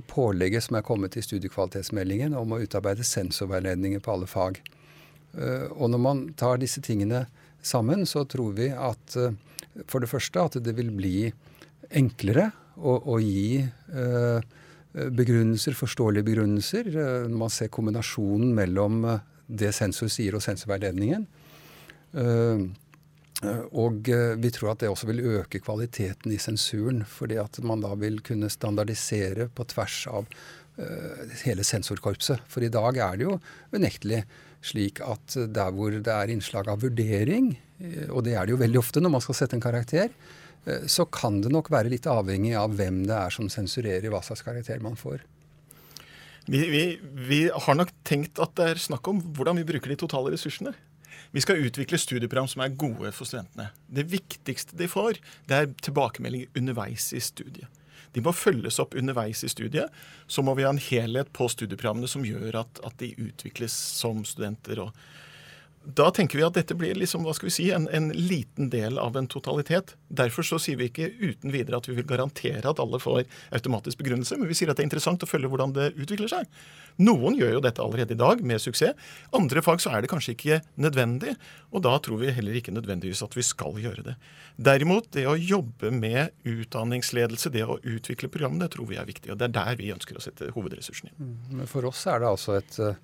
pålegget 0.08 0.64
som 0.64 0.78
er 0.80 0.84
kommet 0.88 1.18
i 1.20 1.22
studiekvalitetsmeldingen 1.26 2.36
om 2.40 2.54
å 2.56 2.60
utarbeide 2.64 3.04
sensorveiledninger 3.04 4.00
på 4.00 4.14
alle 4.14 4.30
fag. 4.32 4.62
Eh, 5.38 5.68
og 5.76 5.92
når 5.92 6.02
man 6.02 6.24
tar 6.40 6.62
disse 6.62 6.82
tingene 6.84 7.26
sammen, 7.66 8.06
så 8.08 8.24
tror 8.30 8.56
vi 8.58 8.70
at 8.72 9.18
eh, 9.20 9.36
for 9.90 10.02
det 10.02 10.10
første 10.12 10.46
at 10.48 10.58
det 10.64 10.74
vil 10.78 10.90
bli 10.96 11.32
enklere 11.94 12.50
å, 12.78 12.98
å 13.14 13.18
gi 13.22 13.62
begrunnelser, 14.98 15.76
forståelige 15.78 16.26
begrunnelser, 16.26 16.90
når 17.30 17.38
man 17.38 17.54
ser 17.54 17.70
kombinasjonen 17.72 18.50
mellom 18.58 19.06
det 19.46 19.70
sensor 19.78 20.10
sier 20.12 20.36
og 20.36 20.44
sensorveiledningen. 20.44 21.28
Eh, 23.46 23.66
og 23.78 24.10
eh, 24.10 24.34
vi 24.42 24.52
tror 24.54 24.74
at 24.74 24.82
det 24.82 24.90
også 24.92 25.10
vil 25.12 25.26
øke 25.38 25.62
kvaliteten 25.62 26.34
i 26.34 26.40
sensuren, 26.42 27.04
fordi 27.06 27.38
at 27.42 27.60
man 27.66 27.84
da 27.84 27.94
vil 28.00 28.20
kunne 28.26 28.50
standardisere 28.50 29.50
på 29.54 29.68
tvers 29.74 30.00
av 30.10 30.26
uh, 30.80 31.38
hele 31.44 31.66
sensorkorpset. 31.66 32.44
For 32.50 32.66
i 32.66 32.72
dag 32.74 32.98
er 32.98 33.18
det 33.18 33.28
jo 33.28 33.38
unektelig 33.76 34.24
slik 34.66 35.02
at 35.06 35.38
der 35.54 35.72
hvor 35.74 35.94
det 35.94 36.14
er 36.14 36.34
innslag 36.34 36.70
av 36.72 36.82
vurdering, 36.82 37.54
og 38.10 38.24
det 38.26 38.34
er 38.34 38.48
det 38.48 38.56
jo 38.56 38.60
veldig 38.60 38.80
ofte 38.82 39.02
når 39.04 39.14
man 39.14 39.22
skal 39.22 39.38
sette 39.38 39.54
en 39.58 39.64
karakter, 39.64 40.10
så 40.90 41.06
kan 41.14 41.38
det 41.44 41.52
nok 41.54 41.70
være 41.72 41.92
litt 41.94 42.10
avhengig 42.10 42.56
av 42.58 42.74
hvem 42.76 43.04
det 43.08 43.16
er 43.16 43.32
som 43.32 43.48
sensurerer 43.54 44.10
hva 44.12 44.20
slags 44.26 44.42
karakter 44.44 44.82
man 44.84 44.98
får. 45.00 45.22
Vi, 46.50 46.64
vi, 46.74 46.84
vi 47.30 47.40
har 47.54 47.78
nok 47.78 47.94
tenkt 48.08 48.42
at 48.44 48.58
det 48.58 48.68
er 48.74 48.82
snakk 48.82 49.08
om 49.12 49.22
hvordan 49.38 49.62
vi 49.62 49.68
bruker 49.70 49.94
de 49.94 50.00
totale 50.02 50.34
ressursene. 50.34 50.74
Vi 51.36 51.44
skal 51.44 51.64
utvikle 51.66 52.00
studieprogram 52.02 52.50
som 52.52 52.64
er 52.64 52.76
gode 52.80 53.12
for 53.16 53.30
studentene. 53.30 53.70
Det 53.88 54.08
viktigste 54.12 54.78
de 54.80 54.90
får, 54.92 55.20
det 55.50 55.58
er 55.58 55.74
tilbakemelding 55.84 56.48
underveis 56.58 57.12
i 57.14 57.22
studiet. 57.24 57.68
De 58.16 58.24
må 58.24 58.32
følges 58.34 58.80
opp 58.82 58.96
underveis 58.98 59.44
i 59.44 59.52
studiet. 59.52 59.94
Så 60.32 60.42
må 60.42 60.56
vi 60.58 60.66
ha 60.66 60.72
en 60.74 60.82
helhet 60.82 61.30
på 61.36 61.50
studieprogrammene 61.52 62.10
som 62.10 62.26
gjør 62.26 62.64
at, 62.64 62.80
at 62.88 62.96
de 63.02 63.12
utvikles 63.20 63.74
som 63.74 64.24
studenter. 64.26 64.80
og 64.82 64.96
da 65.88 66.10
tenker 66.12 66.38
vi 66.38 66.44
at 66.44 66.56
dette 66.58 66.76
blir 66.76 66.98
liksom, 67.00 67.24
hva 67.24 67.32
skal 67.36 67.48
vi 67.48 67.54
si, 67.56 67.66
en, 67.72 67.86
en, 67.96 68.10
liten 68.12 68.68
del 68.74 68.98
av 69.00 69.16
en 69.16 69.28
totalitet. 69.32 69.94
Derfor 70.12 70.44
så 70.44 70.60
sier 70.60 70.76
vi 70.80 70.90
ikke 70.90 71.08
uten 71.22 71.54
videre 71.54 71.80
at 71.80 71.88
vi 71.88 71.96
vil 71.96 72.08
garantere 72.08 72.68
at 72.68 72.82
alle 72.84 73.00
får 73.00 73.22
automatisk 73.56 74.02
begrunnelse, 74.02 74.36
men 74.36 74.52
vi 74.52 74.58
sier 74.58 74.72
at 74.72 74.80
det 74.80 74.84
er 74.84 74.90
interessant 74.90 75.24
å 75.24 75.30
følge 75.30 75.48
hvordan 75.54 75.76
det 75.78 75.94
utvikler 75.96 76.32
seg. 76.34 76.52
Noen 77.00 77.38
gjør 77.40 77.56
jo 77.56 77.64
dette 77.64 77.84
allerede 77.84 78.18
i 78.18 78.20
dag 78.20 78.44
med 78.44 78.60
suksess. 78.60 79.00
Andre 79.38 79.64
fag 79.64 79.80
så 79.84 79.94
er 79.96 80.04
det 80.04 80.12
kanskje 80.12 80.36
ikke 80.36 80.60
nødvendig, 80.76 81.38
og 81.72 81.86
da 81.88 81.96
tror 82.04 82.20
vi 82.20 82.36
heller 82.36 82.60
ikke 82.60 82.76
nødvendigvis 82.76 83.24
at 83.24 83.38
vi 83.38 83.48
skal 83.48 83.80
gjøre 83.80 84.10
det. 84.10 84.20
Derimot, 84.60 85.08
det 85.16 85.24
å 85.30 85.40
jobbe 85.40 85.94
med 85.96 86.36
utdanningsledelse, 86.48 87.54
det 87.54 87.64
å 87.64 87.80
utvikle 87.80 88.32
programmene, 88.34 88.68
tror 88.74 88.92
vi 88.92 89.00
er 89.00 89.08
viktig. 89.08 89.32
Og 89.32 89.40
det 89.40 89.52
er 89.52 89.60
der 89.62 89.80
vi 89.80 89.94
ønsker 89.96 90.20
å 90.20 90.24
sette 90.24 90.52
hovedressursene 90.56 91.14
inn. 91.14 91.36
Men 91.62 91.70
for 91.70 91.88
oss 91.88 92.04
er 92.12 92.26
det 92.26 92.36
altså 92.36 92.60
et 92.60 92.82
uh 92.84 92.96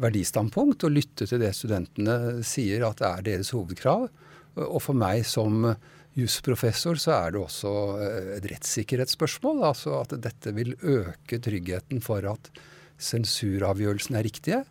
verdistandpunkt 0.00 0.86
og 0.86 0.94
lytte 0.94 1.28
til 1.28 1.40
det 1.42 1.52
studentene 1.56 2.44
sier 2.46 2.86
at 2.88 3.00
det 3.00 3.10
er 3.10 3.26
deres 3.30 3.52
hovedkrav. 3.56 4.08
Og 4.66 4.80
for 4.82 4.96
meg 4.96 5.24
som 5.28 5.64
jusprofessor 6.16 7.00
så 7.00 7.12
er 7.18 7.34
det 7.34 7.42
også 7.42 7.72
eh, 8.00 8.30
et 8.38 8.48
rettssikkerhetsspørsmål. 8.54 9.64
Altså 9.68 9.98
at 10.00 10.16
dette 10.24 10.54
vil 10.56 10.72
øke 10.80 11.40
tryggheten 11.42 12.00
for 12.04 12.24
at 12.30 12.50
sensuravgjørelsene 12.96 14.20
er 14.20 14.26
riktige. 14.26 14.62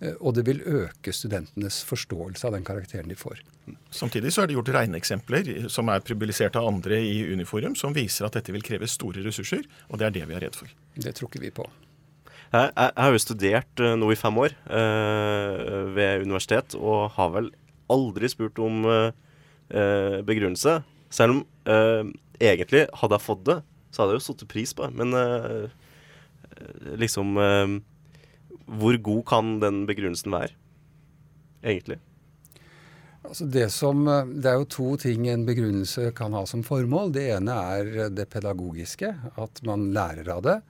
Eh, 0.00 0.16
og 0.20 0.36
det 0.38 0.46
vil 0.48 0.62
øke 0.64 1.12
studentenes 1.12 1.82
forståelse 1.88 2.48
av 2.48 2.56
den 2.56 2.64
karakteren 2.66 3.12
de 3.12 3.18
får. 3.18 3.42
Samtidig 3.90 4.32
så 4.32 4.44
er 4.44 4.48
det 4.48 4.56
gjort 4.56 4.74
regneeksempler 4.76 5.66
som 5.72 5.90
er 5.90 6.04
publisert 6.06 6.56
av 6.58 6.68
andre 6.68 7.00
i 7.02 7.24
Uniforum, 7.32 7.74
som 7.78 7.96
viser 7.96 8.28
at 8.28 8.38
dette 8.38 8.54
vil 8.54 8.64
kreve 8.64 8.88
store 8.90 9.24
ressurser, 9.26 9.66
og 9.90 9.98
det 9.98 10.08
er 10.08 10.16
det 10.20 10.28
vi 10.30 10.36
er 10.38 10.46
redd 10.46 10.58
for. 10.58 10.70
Det 10.94 11.16
tror 11.16 11.32
ikke 11.32 11.42
vi 11.42 11.52
på. 11.54 11.66
Jeg, 12.56 12.72
jeg, 12.72 12.92
har 12.96 13.12
jo 13.12 13.22
studert 13.22 13.82
uh, 13.82 13.92
nå 13.98 14.10
i 14.12 14.18
fem 14.18 14.38
år 14.40 14.54
uh, 14.70 15.92
ved 15.96 16.24
universitet, 16.24 16.76
og 16.78 17.10
har 17.16 17.32
vel 17.34 17.50
aldri 17.92 18.30
spurt 18.32 18.60
om 18.62 18.86
uh, 18.88 19.10
begrunnelse. 20.26 20.80
Selv 21.12 21.36
om 21.36 21.42
egentlig, 22.38 22.84
hadde 23.00 23.16
jeg 23.16 23.24
fått 23.24 23.44
det, 23.48 23.56
så 23.90 24.02
hadde 24.02 24.14
jeg 24.14 24.20
jo 24.20 24.26
satt 24.26 24.42
pris 24.50 24.72
på 24.76 24.86
det. 24.86 24.94
Men 25.00 25.70
liksom 27.00 27.32
Hvor 28.66 28.98
god 29.08 29.22
kan 29.26 29.56
den 29.62 29.80
begrunnelsen 29.88 30.34
være, 30.34 30.52
egentlig? 31.64 31.98
Altså 33.26 33.46
det, 33.50 33.70
som, 33.74 34.04
det 34.06 34.50
er 34.50 34.60
jo 34.60 34.70
to 34.70 34.88
ting 35.02 35.26
en 35.30 35.46
begrunnelse 35.46 36.12
kan 36.14 36.34
ha 36.36 36.44
som 36.46 36.62
formål. 36.66 37.14
Det 37.16 37.26
ene 37.38 37.58
er 37.74 38.10
det 38.14 38.28
pedagogiske, 38.30 39.14
at 39.34 39.62
man 39.66 39.90
lærer 39.96 40.30
av 40.36 40.44
det. 40.46 40.60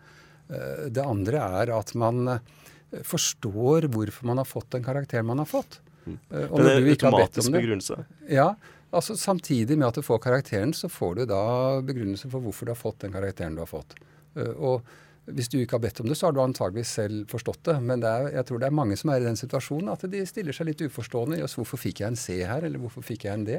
Eh, 0.49 0.87
det 0.91 1.03
andre 1.03 1.43
er 1.62 1.73
at 1.75 1.93
man 1.99 2.37
eh, 2.37 3.03
forstår 3.07 3.88
hvorfor 3.93 4.31
man 4.31 4.43
har 4.43 4.49
fått 4.49 4.71
den 4.76 4.85
karakteren 4.87 5.26
man 5.29 5.43
har 5.43 5.50
fått. 5.50 5.81
Mm. 6.07 6.19
Eh, 6.31 6.45
og 6.50 6.62
det 6.62 6.75
er 6.75 6.91
automatisk 6.95 7.55
begrunnelse? 7.55 7.99
Ja. 8.31 8.53
altså 8.91 9.17
Samtidig 9.19 9.79
med 9.79 9.88
at 9.88 9.99
du 9.99 10.07
får 10.07 10.23
karakteren, 10.23 10.75
så 10.75 10.91
får 10.93 11.19
du 11.21 11.25
da 11.33 11.43
begrunnelse 11.83 12.31
for 12.31 12.45
hvorfor 12.45 12.69
du 12.69 12.75
har 12.75 12.81
fått 12.81 13.03
den 13.07 13.17
karakteren 13.17 13.59
du 13.59 13.65
har 13.65 13.71
fått. 13.71 13.99
Og 14.37 14.85
hvis 15.33 15.49
du 15.49 15.57
ikke 15.59 15.79
har 15.79 15.83
bedt 15.83 16.00
om 16.03 16.07
det, 16.11 16.15
så 16.19 16.29
har 16.29 16.35
du 16.37 16.43
antageligvis 16.43 16.93
selv 16.99 17.25
forstått 17.33 17.65
det. 17.67 17.79
Men 17.83 18.03
det 18.05 18.11
er, 18.11 18.29
jeg 18.37 18.47
tror 18.47 18.61
det 18.62 18.69
er 18.69 18.76
mange 18.79 18.99
som 19.00 19.11
er 19.11 19.25
i 19.25 19.26
den 19.26 19.38
situasjonen 19.38 19.88
at 19.91 20.05
de 20.12 20.21
stiller 20.29 20.55
seg 20.55 20.69
litt 20.69 20.85
uforstående. 20.87 21.41
Jøss, 21.41 21.57
hvorfor 21.59 21.81
fikk 21.81 22.05
jeg 22.05 22.12
en 22.12 22.21
C 22.21 22.37
her, 22.47 22.67
eller 22.69 22.83
hvorfor 22.83 23.03
fikk 23.07 23.26
jeg 23.26 23.35
en 23.35 23.47
D? 23.49 23.57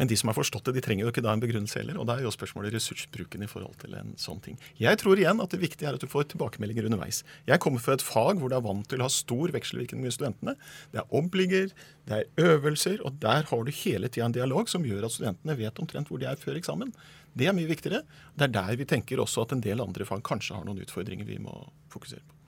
Men 0.00 0.08
de 0.08 0.16
som 0.16 0.30
har 0.30 0.36
forstått 0.38 0.64
det, 0.64 0.72
de 0.78 0.80
trenger 0.80 1.04
jo 1.04 1.10
ikke 1.12 1.20
da 1.20 1.34
en 1.36 1.42
begrunnelse 1.42 1.76
heller. 1.76 1.98
Og 2.00 2.06
da 2.08 2.14
er 2.16 2.24
jo 2.24 2.32
spørsmålet 2.32 2.72
ressursbruken 2.72 3.44
i 3.44 3.48
forhold 3.50 3.74
til 3.82 3.92
en 3.98 4.14
sånn 4.16 4.40
ting. 4.40 4.56
Jeg 4.80 4.96
tror 5.02 5.20
igjen 5.20 5.42
at 5.44 5.52
det 5.52 5.60
viktige 5.60 5.90
er 5.90 5.98
at 5.98 6.00
du 6.00 6.08
får 6.08 6.30
tilbakemeldinger 6.30 6.88
underveis. 6.88 7.18
Jeg 7.44 7.60
kommer 7.60 7.84
fra 7.84 7.98
et 7.98 8.06
fag 8.06 8.40
hvor 8.40 8.48
det 8.48 8.56
er 8.56 8.64
vant 8.64 8.88
til 8.88 9.04
å 9.04 9.10
ha 9.10 9.12
stor 9.12 9.52
vekselvirkning 9.52 10.00
med 10.00 10.16
studentene. 10.16 10.56
Det 10.94 11.02
er 11.02 11.12
obliger, 11.20 11.68
det 12.08 12.16
er 12.16 12.48
øvelser, 12.48 13.04
og 13.04 13.20
der 13.20 13.44
har 13.52 13.68
du 13.68 13.74
hele 13.82 14.08
tida 14.08 14.30
en 14.30 14.38
dialog 14.40 14.72
som 14.72 14.88
gjør 14.88 15.04
at 15.10 15.18
studentene 15.18 15.60
vet 15.60 15.84
omtrent 15.84 16.08
hvor 16.08 16.24
de 16.24 16.32
er 16.32 16.40
før 16.40 16.56
eksamen. 16.62 16.96
Det 17.36 17.52
er 17.52 17.60
mye 17.60 17.68
viktigere. 17.68 18.06
Det 18.32 18.48
er 18.48 18.56
der 18.56 18.80
vi 18.80 18.88
tenker 18.88 19.20
også 19.20 19.44
at 19.44 19.52
en 19.52 19.64
del 19.68 19.84
andre 19.84 20.08
fag 20.08 20.24
kanskje 20.24 20.56
har 20.56 20.64
noen 20.64 20.80
utfordringer 20.80 21.28
vi 21.28 21.42
må 21.44 21.60
fokusere 21.92 22.24
på. 22.24 22.39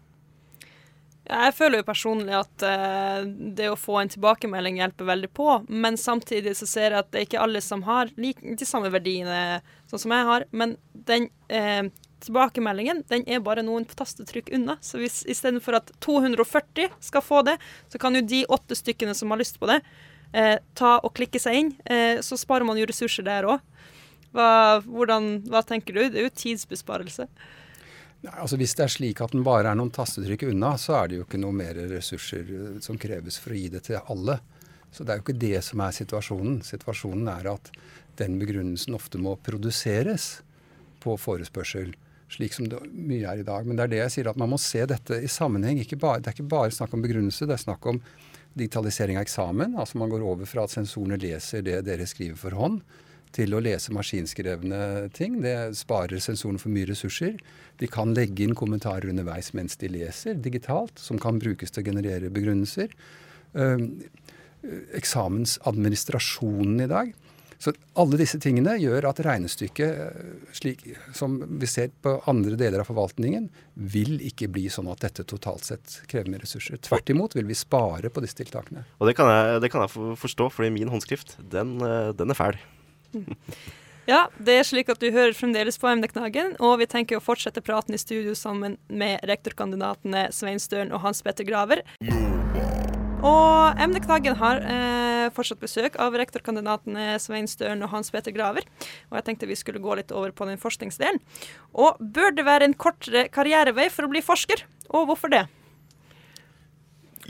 Jeg 1.33 1.55
føler 1.57 1.81
jo 1.81 1.87
personlig 1.87 2.35
at 2.37 2.65
uh, 2.67 3.25
det 3.25 3.71
å 3.73 3.79
få 3.79 3.99
en 4.01 4.11
tilbakemelding 4.13 4.81
hjelper 4.81 5.09
veldig 5.09 5.31
på, 5.35 5.49
men 5.69 5.97
samtidig 6.01 6.55
så 6.59 6.69
ser 6.69 6.91
jeg 6.91 7.01
at 7.01 7.11
det 7.13 7.21
er 7.21 7.27
ikke 7.29 7.43
alle 7.43 7.63
som 7.65 7.85
har 7.87 8.13
like, 8.21 8.41
de 8.43 8.69
samme 8.69 8.91
verdiene 8.93 9.61
sånn 9.91 10.03
som 10.05 10.15
jeg 10.15 10.29
har. 10.29 10.47
Men 10.53 10.77
den 11.09 11.31
uh, 11.53 11.89
tilbakemeldingen 12.23 13.03
den 13.11 13.25
er 13.27 13.43
bare 13.45 13.65
noen 13.67 13.87
tastetrykk 13.89 14.53
unna. 14.59 14.77
Så 14.85 15.01
hvis 15.01 15.23
istedenfor 15.31 15.81
at 15.81 15.93
240 16.05 16.93
skal 17.03 17.25
få 17.25 17.43
det, 17.49 17.57
så 17.93 18.01
kan 18.03 18.19
jo 18.19 18.25
de 18.27 18.45
åtte 18.53 18.79
stykkene 18.79 19.17
som 19.17 19.33
har 19.33 19.41
lyst 19.41 19.59
på 19.63 19.71
det, 19.73 19.81
uh, 20.37 20.57
ta 20.79 20.99
og 21.01 21.15
klikke 21.17 21.41
seg 21.43 21.63
inn. 21.63 21.75
så 22.23 22.39
sparer 22.41 22.69
man 22.69 22.79
jo 22.81 22.89
ressurser 22.89 23.27
der 23.27 23.49
òg. 23.49 23.65
Hva, 24.33 24.81
hva 24.81 25.61
tenker 25.69 25.97
du? 25.97 26.07
Det 26.09 26.21
er 26.21 26.31
jo 26.31 26.37
tidsbesparelse. 26.41 27.27
Nei, 28.23 28.35
altså 28.39 28.59
Hvis 28.61 28.77
det 28.79 28.85
er 28.85 28.93
slik 28.95 29.23
at 29.25 29.33
den 29.35 29.43
bare 29.47 29.73
er 29.73 29.79
noen 29.79 29.91
tastetrykk 29.95 30.47
unna, 30.53 30.77
så 30.79 31.01
er 31.01 31.11
det 31.11 31.19
jo 31.19 31.25
ikke 31.27 31.41
noe 31.43 31.57
mer 31.57 31.79
ressurser 31.91 32.47
eh, 32.47 32.77
som 32.85 33.01
kreves 33.01 33.41
for 33.43 33.55
å 33.55 33.59
gi 33.59 33.71
det 33.73 33.83
til 33.89 33.99
alle. 33.99 34.39
Så 34.93 35.03
det 35.03 35.15
er 35.15 35.19
jo 35.19 35.25
ikke 35.25 35.41
det 35.43 35.59
som 35.67 35.83
er 35.83 35.97
situasjonen. 35.97 36.61
Situasjonen 36.67 37.31
er 37.33 37.51
at 37.55 37.73
den 38.21 38.37
begrunnelsen 38.39 38.95
ofte 38.95 39.19
må 39.19 39.35
produseres 39.43 40.43
på 41.03 41.17
forespørsel, 41.19 41.95
slik 42.33 42.55
som 42.55 42.69
det 42.71 42.79
mye 42.93 43.27
er 43.29 43.41
i 43.41 43.47
dag. 43.47 43.67
Men 43.67 43.79
det 43.79 43.87
er 43.87 43.93
det 43.95 44.03
jeg 44.05 44.15
sier, 44.17 44.31
at 44.31 44.39
man 44.39 44.53
må 44.53 44.61
se 44.61 44.85
dette 44.87 45.19
i 45.19 45.31
sammenheng. 45.31 45.81
Bare, 45.97 46.21
det 46.21 46.31
er 46.31 46.37
ikke 46.37 46.53
bare 46.53 46.77
snakk 46.77 46.95
om 46.95 47.03
begrunnelse, 47.03 47.49
det 47.49 47.57
er 47.57 47.65
snakk 47.65 47.89
om 47.91 47.99
digitalisering 48.55 49.19
av 49.19 49.27
eksamen. 49.27 49.79
Altså 49.81 49.99
man 49.99 50.13
går 50.13 50.25
over 50.29 50.49
fra 50.49 50.69
at 50.69 50.75
sensorene 50.75 51.19
leser 51.21 51.65
det 51.65 51.81
dere 51.89 52.07
skriver 52.07 52.39
for 52.39 52.55
hånd, 52.55 52.83
til 53.37 53.55
å 53.57 53.63
lese 53.65 53.95
maskinskrevne 53.95 55.09
ting. 55.17 55.41
Det 55.45 55.57
sparer 55.79 56.23
sensoren 56.23 56.61
for 56.61 56.73
mye 56.75 56.89
ressurser. 56.91 57.39
De 57.81 57.89
kan 57.91 58.15
legge 58.17 58.45
inn 58.45 58.57
kommentarer 58.59 59.11
underveis 59.13 59.53
mens 59.57 59.79
de 59.81 59.91
leser 59.93 60.39
digitalt, 60.43 61.01
som 61.01 61.21
kan 61.23 61.41
brukes 61.43 61.73
til 61.73 61.83
å 61.83 61.89
generere 61.91 62.33
begrunnelser. 62.33 62.93
Eh, 63.53 63.89
eksamensadministrasjonen 65.01 66.85
i 66.85 66.91
dag. 66.91 67.13
Så 67.63 67.71
alle 67.95 68.19
disse 68.19 68.41
tingene 68.43 68.73
gjør 68.83 69.07
at 69.13 69.21
regnestykket, 69.23 69.99
eh, 70.03 70.47
slik 70.57 70.81
som 71.15 71.37
vi 71.61 71.69
ser 71.71 71.93
på 72.03 72.17
andre 72.27 72.57
deler 72.59 72.83
av 72.83 72.89
forvaltningen, 72.91 73.49
vil 73.77 74.17
ikke 74.19 74.51
bli 74.51 74.67
sånn 74.67 74.91
at 74.91 75.05
dette 75.05 75.23
totalt 75.31 75.69
sett 75.69 76.01
krever 76.11 76.33
mer 76.33 76.43
ressurser. 76.43 76.81
Tvert 76.83 77.15
imot 77.15 77.37
vil 77.39 77.47
vi 77.47 77.55
spare 77.55 78.11
på 78.11 78.25
disse 78.25 78.41
tiltakene. 78.41 78.83
Og 78.99 79.07
det 79.07 79.15
kan 79.15 79.31
jeg, 79.31 79.63
det 79.63 79.71
kan 79.71 79.87
jeg 79.87 80.19
forstå, 80.19 80.51
fordi 80.51 80.73
min 80.75 80.91
håndskrift, 80.91 81.37
den, 81.55 81.77
eh, 81.87 82.11
den 82.19 82.35
er 82.35 82.39
fæl. 82.39 82.59
Ja, 84.11 84.25
det 84.43 84.57
er 84.59 84.65
slik 84.67 84.89
at 84.91 84.99
du 84.99 85.13
hører 85.15 85.35
fremdeles 85.37 85.77
på 85.79 85.87
Emneknaggen, 85.87 86.57
og 86.59 86.81
vi 86.81 86.89
tenker 86.91 87.21
å 87.21 87.23
fortsette 87.23 87.63
praten 87.63 87.95
i 87.95 88.01
studio 88.03 88.35
sammen 88.35 88.75
med 88.91 89.23
rektorkandidatene 89.31 90.25
Svein 90.35 90.59
Støren 90.63 90.91
og 90.91 91.05
Hans 91.05 91.23
Petter 91.23 91.47
Graver. 91.47 91.85
Og 93.23 93.79
Emneknaggen 93.79 94.35
har 94.41 94.59
eh, 94.67 95.29
fortsatt 95.31 95.63
besøk 95.63 95.95
av 96.03 96.17
rektorkandidatene 96.19 97.15
Svein 97.23 97.47
Støren 97.47 97.87
og 97.87 97.93
Hans 97.95 98.11
Petter 98.11 98.35
Graver. 98.35 98.67
Og 99.13 99.21
jeg 99.21 99.29
tenkte 99.29 99.47
vi 99.47 99.61
skulle 99.61 99.83
gå 99.83 99.95
litt 100.01 100.11
over 100.11 100.35
på 100.35 100.51
den 100.51 100.59
forskningsdelen. 100.59 101.23
Og 101.79 102.03
bør 102.03 102.35
det 102.35 102.49
være 102.49 102.67
en 102.67 102.75
kortere 102.75 103.29
karrierevei 103.31 103.87
for 103.95 104.09
å 104.09 104.11
bli 104.11 104.25
forsker, 104.27 104.67
og 104.91 105.13
hvorfor 105.13 105.31
det? 105.31 105.47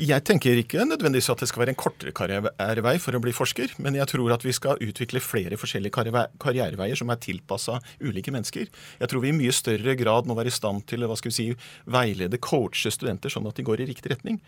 Jeg 0.00 0.24
tenker 0.24 0.56
ikke 0.56 0.86
nødvendigvis 0.88 1.26
at 1.28 1.42
det 1.42 1.50
skal 1.50 1.60
være 1.60 1.72
en 1.74 1.76
kortere 1.76 2.14
karrierevei 2.16 2.94
for 2.96 3.12
å 3.12 3.20
bli 3.20 3.34
forsker, 3.36 3.74
men 3.84 3.98
jeg 3.98 4.08
tror 4.08 4.32
at 4.32 4.44
vi 4.46 4.54
skal 4.56 4.78
utvikle 4.80 5.20
flere 5.20 5.58
forskjellige 5.60 5.92
karriereveier 6.40 6.96
som 6.96 7.10
er 7.12 7.20
tilpassa 7.20 7.76
ulike 8.00 8.32
mennesker. 8.32 8.70
Jeg 8.72 9.10
tror 9.12 9.20
vi 9.20 9.28
i 9.28 9.36
mye 9.36 9.52
større 9.52 9.92
grad 10.00 10.30
må 10.30 10.36
være 10.38 10.48
i 10.48 10.54
stand 10.56 10.86
til 10.88 11.04
hva 11.04 11.18
skal 11.20 11.28
vi 11.28 11.36
si, 11.36 11.46
veilede, 11.84 12.40
coache 12.40 12.88
studenter 12.94 13.34
sånn 13.34 13.50
at 13.50 13.60
de 13.60 13.66
går 13.68 13.82
i 13.84 13.88
riktig 13.90 14.14
retning. 14.14 14.38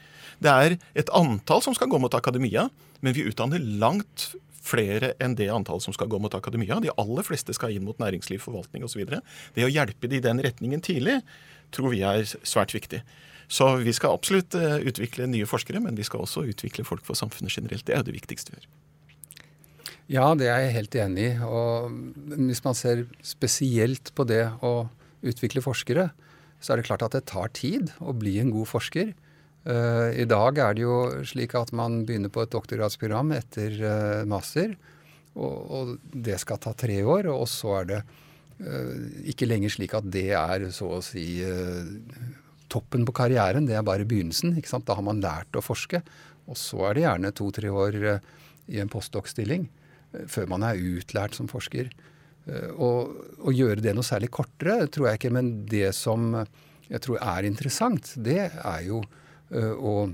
Det 0.40 0.54
er 0.54 0.78
et 0.96 1.12
antall 1.12 1.60
som 1.66 1.76
skal 1.76 1.92
gå 1.92 2.00
mot 2.00 2.16
akademia, 2.16 2.70
men 3.04 3.16
vi 3.16 3.26
utdanner 3.28 3.60
langt 3.60 4.30
flere 4.64 5.12
enn 5.20 5.36
det 5.36 5.50
antallet 5.52 5.84
som 5.84 5.92
skal 5.92 6.08
gå 6.08 6.22
mot 6.24 6.32
akademia. 6.32 6.80
De 6.80 6.94
aller 6.96 7.28
fleste 7.28 7.52
skal 7.52 7.76
inn 7.76 7.84
mot 7.84 8.00
næringsliv, 8.00 8.40
forvaltning 8.46 8.88
osv. 8.88 9.04
Det 9.04 9.68
å 9.68 9.68
hjelpe 9.68 10.08
de 10.08 10.22
i 10.22 10.24
den 10.24 10.40
retningen 10.40 10.80
tidlig 10.80 11.20
tror 11.74 11.92
vi 11.92 12.00
er 12.06 12.24
svært 12.24 12.72
viktig. 12.72 13.04
Så 13.48 13.68
vi 13.84 13.92
skal 13.92 14.16
absolutt 14.16 14.56
eh, 14.58 14.80
utvikle 14.88 15.28
nye 15.30 15.48
forskere, 15.48 15.82
men 15.84 15.98
vi 15.98 16.06
skal 16.06 16.24
også 16.24 16.46
utvikle 16.48 16.86
folk 16.86 17.04
for 17.06 17.18
samfunnet 17.18 17.54
generelt. 17.54 17.84
Det 17.86 17.94
er 17.94 18.02
jo 18.02 18.08
det 18.08 18.16
viktigste 18.16 18.54
vi 18.54 18.62
gjør. 18.62 18.70
Ja, 20.12 20.26
det 20.36 20.50
er 20.52 20.66
jeg 20.66 20.74
helt 20.74 20.96
enig 21.00 21.26
i. 21.30 21.34
Og 21.44 21.92
hvis 22.48 22.64
man 22.64 22.76
ser 22.76 23.06
spesielt 23.24 24.12
på 24.16 24.26
det 24.28 24.46
å 24.64 24.88
utvikle 25.24 25.64
forskere, 25.64 26.10
så 26.60 26.72
er 26.72 26.80
det 26.80 26.88
klart 26.88 27.04
at 27.06 27.16
det 27.16 27.26
tar 27.28 27.52
tid 27.56 27.92
å 28.00 28.12
bli 28.16 28.36
en 28.40 28.52
god 28.52 28.68
forsker. 28.68 29.14
Eh, 29.64 30.10
I 30.24 30.26
dag 30.28 30.60
er 30.60 30.76
det 30.76 30.84
jo 30.84 30.98
slik 31.28 31.56
at 31.56 31.72
man 31.76 32.02
begynner 32.08 32.32
på 32.32 32.44
et 32.44 32.52
doktorgradsprogram 32.52 33.32
etter 33.36 33.80
eh, 33.80 34.26
master, 34.28 34.76
og, 35.34 35.96
det 36.14 36.36
skal 36.38 36.60
ta 36.62 36.70
tre 36.78 37.00
år. 37.02 37.26
Og 37.32 37.48
så 37.50 37.80
er 37.80 37.88
det 37.88 38.02
ikke 39.26 39.48
lenger 39.48 39.72
slik 39.74 39.96
at 39.98 40.06
det 40.14 40.28
er 40.38 40.68
så 40.70 40.92
å 40.94 41.00
si 41.02 41.24
toppen 42.74 43.06
på 43.06 43.14
karrieren. 43.16 43.68
Det 43.68 43.78
er 43.78 43.86
bare 43.86 44.06
begynnelsen. 44.08 44.56
ikke 44.58 44.72
sant? 44.72 44.88
Da 44.88 44.98
har 44.98 45.06
man 45.06 45.22
lært 45.22 45.56
å 45.56 45.64
forske. 45.64 46.02
Og 46.50 46.58
så 46.60 46.82
er 46.88 46.96
det 46.98 47.06
gjerne 47.06 47.32
to-tre 47.38 47.70
år 47.72 48.00
eh, 48.10 48.26
i 48.74 48.82
en 48.82 48.90
postdoc-stilling 48.92 49.64
eh, 49.64 50.26
før 50.30 50.50
man 50.52 50.66
er 50.66 50.82
utlært 50.82 51.38
som 51.38 51.48
forsker. 51.50 51.88
Eh, 52.44 52.68
å 52.76 53.54
gjøre 53.54 53.80
det 53.84 53.94
noe 53.96 54.04
særlig 54.04 54.32
kortere 54.34 54.84
tror 54.92 55.08
jeg 55.08 55.22
ikke, 55.22 55.34
men 55.38 55.54
det 55.70 55.88
som 55.96 56.34
jeg 56.90 57.00
tror 57.04 57.20
er 57.22 57.48
interessant, 57.48 58.12
det 58.20 58.40
er 58.50 58.80
jo 58.84 59.00
eh, 59.54 59.72
å 59.72 60.10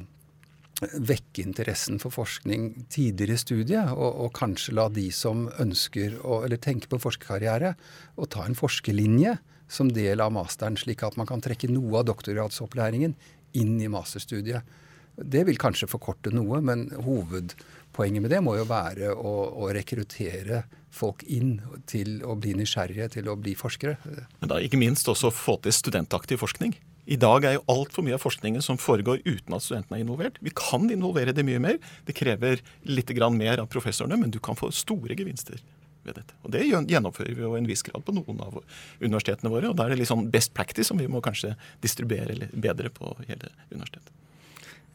vekke 0.81 1.45
interessen 1.45 2.01
for 2.01 2.15
forskning 2.15 2.87
tidligere 2.93 3.37
i 3.37 3.43
studiet, 3.43 3.93
og, 3.93 4.25
og 4.25 4.33
kanskje 4.37 4.77
la 4.79 4.89
de 4.93 5.07
som 5.13 5.47
ønsker 5.61 6.17
å, 6.23 6.41
eller 6.47 6.61
tenker 6.63 6.91
på 6.91 7.01
forskerkarriere, 7.03 7.75
å 8.17 8.29
ta 8.31 8.47
en 8.47 8.57
forskerlinje 8.57 9.37
som 9.71 9.91
del 9.93 10.23
av 10.25 10.33
masteren, 10.35 10.79
slik 10.81 11.05
at 11.07 11.19
man 11.21 11.29
kan 11.29 11.43
trekke 11.45 11.71
noe 11.71 12.01
av 12.01 12.09
doktorgradsopplæringen 12.09 13.15
inn 13.61 13.77
i 13.83 13.91
masterstudiet. 13.93 14.79
Det 15.21 15.45
vil 15.47 15.59
kanskje 15.61 15.91
forkorte 15.91 16.33
noe, 16.33 16.63
men 16.65 16.89
hovedpoenget 17.05 18.25
med 18.25 18.33
det 18.33 18.41
må 18.45 18.57
jo 18.57 18.67
være 18.71 19.13
å, 19.13 19.35
å 19.61 19.71
rekruttere 19.75 20.65
folk 20.91 21.23
inn 21.31 21.59
til 21.91 22.23
å 22.27 22.35
bli 22.41 22.55
nysgjerrige, 22.59 23.11
til 23.19 23.29
å 23.31 23.37
bli 23.39 23.55
forskere. 23.59 23.99
Men 24.41 24.53
da 24.53 24.59
ikke 24.63 24.81
minst 24.81 25.11
også 25.11 25.33
få 25.35 25.59
til 25.63 25.77
studentaktiv 25.77 26.41
forskning. 26.43 26.75
I 27.11 27.19
dag 27.19 27.43
er 27.43 27.57
jo 27.57 27.65
altfor 27.73 28.05
mye 28.07 28.15
av 28.15 28.23
forskningen 28.23 28.63
som 28.63 28.79
foregår 28.79 29.25
uten 29.25 29.57
at 29.57 29.65
studentene 29.65 29.99
er 29.99 30.05
involvert. 30.05 30.39
Vi 30.47 30.53
kan 30.55 30.87
involvere 30.95 31.35
det 31.35 31.43
mye 31.47 31.59
mer. 31.63 31.81
Det 32.07 32.15
krever 32.15 32.63
litt 32.87 33.11
mer 33.35 33.59
av 33.59 33.67
professorene, 33.67 34.17
men 34.17 34.31
du 34.31 34.39
kan 34.39 34.55
få 34.55 34.71
store 34.71 35.17
gevinster 35.19 35.59
ved 36.05 36.15
dette. 36.15 36.35
Og 36.45 36.53
Det 36.55 36.63
gjennomfører 36.63 37.35
vi 37.35 37.43
jo 37.43 37.57
en 37.57 37.67
viss 37.67 37.83
grad 37.83 38.05
på 38.05 38.15
noen 38.15 38.39
av 38.41 38.63
universitetene 39.01 39.51
våre. 39.51 39.71
og 39.71 39.77
Da 39.77 39.85
er 39.85 39.91
det 39.91 39.99
litt 39.99 40.13
sånn 40.13 40.31
best 40.31 40.55
practice 40.55 40.87
som 40.87 40.99
vi 40.99 41.09
må 41.09 41.21
kanskje 41.21 41.57
distribuere 41.83 42.49
bedre 42.55 42.91
på 42.91 43.17
hele 43.27 43.51
universitetet. 43.73 44.20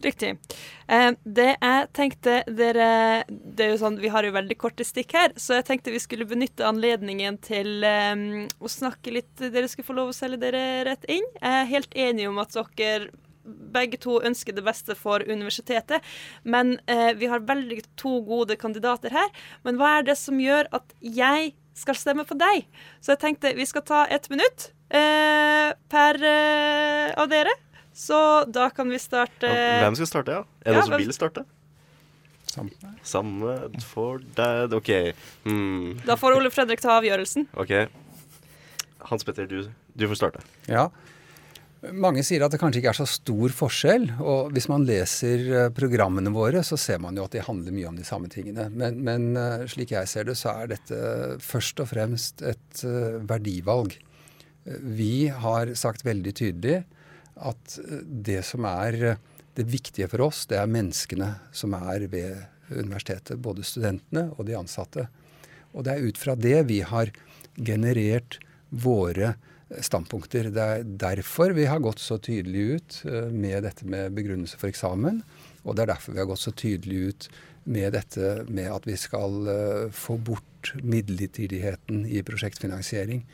Riktig. 0.04 0.36
Eh, 0.92 1.12
det 1.24 1.48
jeg 1.54 1.86
tenkte 1.96 2.42
dere 2.52 3.24
Det 3.30 3.64
er 3.64 3.72
jo 3.72 3.80
sånn, 3.80 3.96
Vi 4.02 4.12
har 4.12 4.28
jo 4.28 4.34
veldig 4.36 4.58
korte 4.60 4.86
stikk 4.86 5.16
her, 5.16 5.34
så 5.40 5.56
jeg 5.60 5.68
tenkte 5.70 5.94
vi 5.94 6.02
skulle 6.04 6.28
benytte 6.30 6.68
anledningen 6.68 7.40
til 7.42 7.86
eh, 7.88 8.16
å 8.60 8.72
snakke 8.72 9.14
litt 9.16 9.34
Dere 9.40 9.70
skulle 9.72 9.88
få 9.88 9.98
lov 9.98 10.12
å 10.12 10.18
selge 10.18 10.42
dere 10.44 10.84
rett 10.90 11.08
inn. 11.10 11.26
Jeg 11.40 11.62
er 11.62 11.72
helt 11.72 11.96
enig 11.96 12.28
om 12.30 12.42
at 12.44 12.54
dere 12.76 13.14
begge 13.46 14.00
to 14.02 14.20
ønsker 14.26 14.56
det 14.56 14.64
beste 14.66 14.96
for 14.98 15.24
universitetet, 15.24 16.04
men 16.44 16.76
eh, 16.90 17.12
vi 17.18 17.30
har 17.30 17.46
veldig 17.46 17.82
to 18.00 18.20
gode 18.26 18.58
kandidater 18.58 19.14
her. 19.14 19.30
Men 19.64 19.80
hva 19.80 20.00
er 20.00 20.08
det 20.10 20.18
som 20.20 20.40
gjør 20.42 20.70
at 20.76 20.96
jeg 21.00 21.54
skal 21.78 22.00
stemme 22.00 22.26
på 22.28 22.38
deg? 22.40 22.66
Så 23.04 23.14
jeg 23.14 23.22
tenkte 23.22 23.56
vi 23.58 23.68
skal 23.70 23.86
ta 23.86 24.06
ett 24.10 24.30
minutt 24.34 24.72
eh, 24.90 25.76
per 25.92 26.22
eh, 26.22 27.14
av 27.14 27.30
dere. 27.32 27.54
Så 27.96 28.18
da 28.52 28.68
kan 28.76 28.90
vi 28.92 28.98
starte 29.00 29.48
Ja, 29.48 29.80
hvem 29.86 29.96
skal 29.96 30.10
starte, 30.10 30.34
ja? 30.36 30.44
Er 30.66 30.72
det 30.72 30.74
Ja, 30.74 30.80
noen 30.82 30.84
som 30.90 30.94
hvem- 30.98 31.06
vil 31.06 31.16
starte? 31.16 31.46
Samme. 32.52 32.72
Samme 33.04 33.54
for 33.84 34.20
deg 34.38 34.74
OK. 34.78 34.92
Hmm. 35.44 35.96
Da 36.06 36.16
får 36.20 36.38
Ole 36.38 36.52
Fredrik 36.54 36.80
ta 36.84 37.00
avgjørelsen. 37.02 37.48
ok. 37.56 37.74
Hans 39.10 39.24
Petter, 39.24 39.46
du, 39.48 39.68
du 39.96 40.08
får 40.08 40.16
starte. 40.18 40.40
Ja. 40.68 40.88
Mange 41.94 42.24
sier 42.26 42.42
at 42.46 42.50
det 42.52 42.58
kanskje 42.60 42.80
ikke 42.82 42.90
er 42.96 42.98
så 42.98 43.06
stor 43.06 43.50
forskjell. 43.54 44.08
Og 44.24 44.52
hvis 44.56 44.68
man 44.72 44.86
leser 44.88 45.44
eh, 45.66 45.70
programmene 45.76 46.32
våre, 46.34 46.64
så 46.66 46.78
ser 46.82 46.98
man 47.04 47.16
jo 47.20 47.26
at 47.28 47.36
de 47.36 47.44
handler 47.46 47.76
mye 47.76 47.88
om 47.92 47.96
de 48.00 48.04
samme 48.08 48.28
tingene. 48.34 48.70
Men, 48.74 48.98
men 49.06 49.28
eh, 49.38 49.68
slik 49.70 49.92
jeg 49.94 50.08
ser 50.10 50.26
det, 50.26 50.38
så 50.40 50.56
er 50.64 50.72
dette 50.74 50.98
først 51.46 51.84
og 51.84 51.92
fremst 51.92 52.42
et 52.42 52.82
eh, 52.88 53.20
verdivalg. 53.30 53.94
Vi 54.82 55.28
har 55.30 55.76
sagt 55.78 56.02
veldig 56.08 56.34
tydelig 56.34 56.80
at 57.36 57.80
eh, 57.84 58.04
det 58.06 58.42
som 58.48 58.68
er 58.70 59.00
eh, 59.12 59.24
det 59.56 59.68
viktige 59.72 60.10
for 60.12 60.28
oss, 60.28 60.44
det 60.52 60.60
er 60.60 60.72
menneskene 60.72 61.32
som 61.56 61.76
er 61.78 62.08
ved 62.12 62.44
universitetet. 62.74 63.40
Både 63.40 63.64
studentene 63.64 64.28
og 64.36 64.46
de 64.50 64.58
ansatte. 64.58 65.08
Og 65.76 65.86
det 65.86 65.96
er 65.96 66.08
ut 66.08 66.20
fra 66.20 66.36
det 66.36 66.58
vi 66.68 66.82
har 66.88 67.12
generert 67.56 68.40
våre 68.70 69.36
standpunkter. 69.82 70.52
Det 70.54 70.62
er 70.62 70.84
derfor 70.84 71.56
vi 71.56 71.68
har 71.70 71.82
gått 71.84 72.04
så 72.04 72.18
tydelig 72.22 72.66
ut 72.76 73.02
eh, 73.10 73.32
med 73.32 73.66
dette 73.66 73.88
med 73.88 74.16
begrunnelse 74.18 74.60
for 74.60 74.72
eksamen. 74.72 75.22
Og 75.66 75.76
det 75.76 75.86
er 75.86 75.94
derfor 75.96 76.16
vi 76.16 76.24
har 76.24 76.30
gått 76.30 76.44
så 76.44 76.54
tydelig 76.56 77.02
ut 77.10 77.30
med 77.66 77.96
dette 77.98 78.46
med 78.46 78.70
at 78.70 78.86
vi 78.86 78.98
skal 79.00 79.50
eh, 79.50 79.86
få 79.96 80.20
bort 80.22 80.74
midlertidigheten 80.84 82.06
i 82.06 82.22
prosjektfinansiering. 82.26 83.26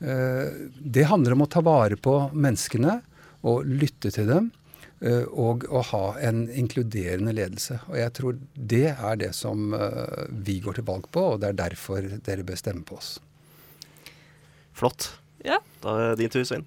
Eh, 0.00 0.46
Det 0.78 1.06
handler 1.10 1.36
om 1.36 1.46
å 1.46 1.50
ta 1.50 1.62
vare 1.64 1.96
på 1.96 2.18
menneskene 2.34 3.00
og 3.42 3.66
lytte 3.66 4.10
til 4.14 4.26
dem. 4.26 4.50
eh, 5.00 5.24
Og 5.30 5.64
å 5.70 5.82
ha 5.92 6.18
en 6.18 6.48
inkluderende 6.50 7.32
ledelse. 7.32 7.80
Og 7.88 7.96
jeg 7.98 8.12
tror 8.12 8.38
det 8.54 8.96
er 8.96 9.16
det 9.16 9.34
som 9.34 9.74
eh, 9.74 10.26
vi 10.30 10.60
går 10.60 10.74
til 10.80 10.84
valg 10.88 11.06
på, 11.12 11.20
og 11.34 11.40
det 11.40 11.48
er 11.52 11.60
derfor 11.68 12.02
dere 12.02 12.44
bør 12.44 12.56
stemme 12.58 12.84
på 12.84 12.98
oss. 12.98 13.18
Flott. 14.74 15.12
Ja. 15.44 15.58
Da 15.82 15.94
er 15.94 16.10
det 16.14 16.24
din 16.24 16.30
tur, 16.34 16.44
Svein. 16.44 16.66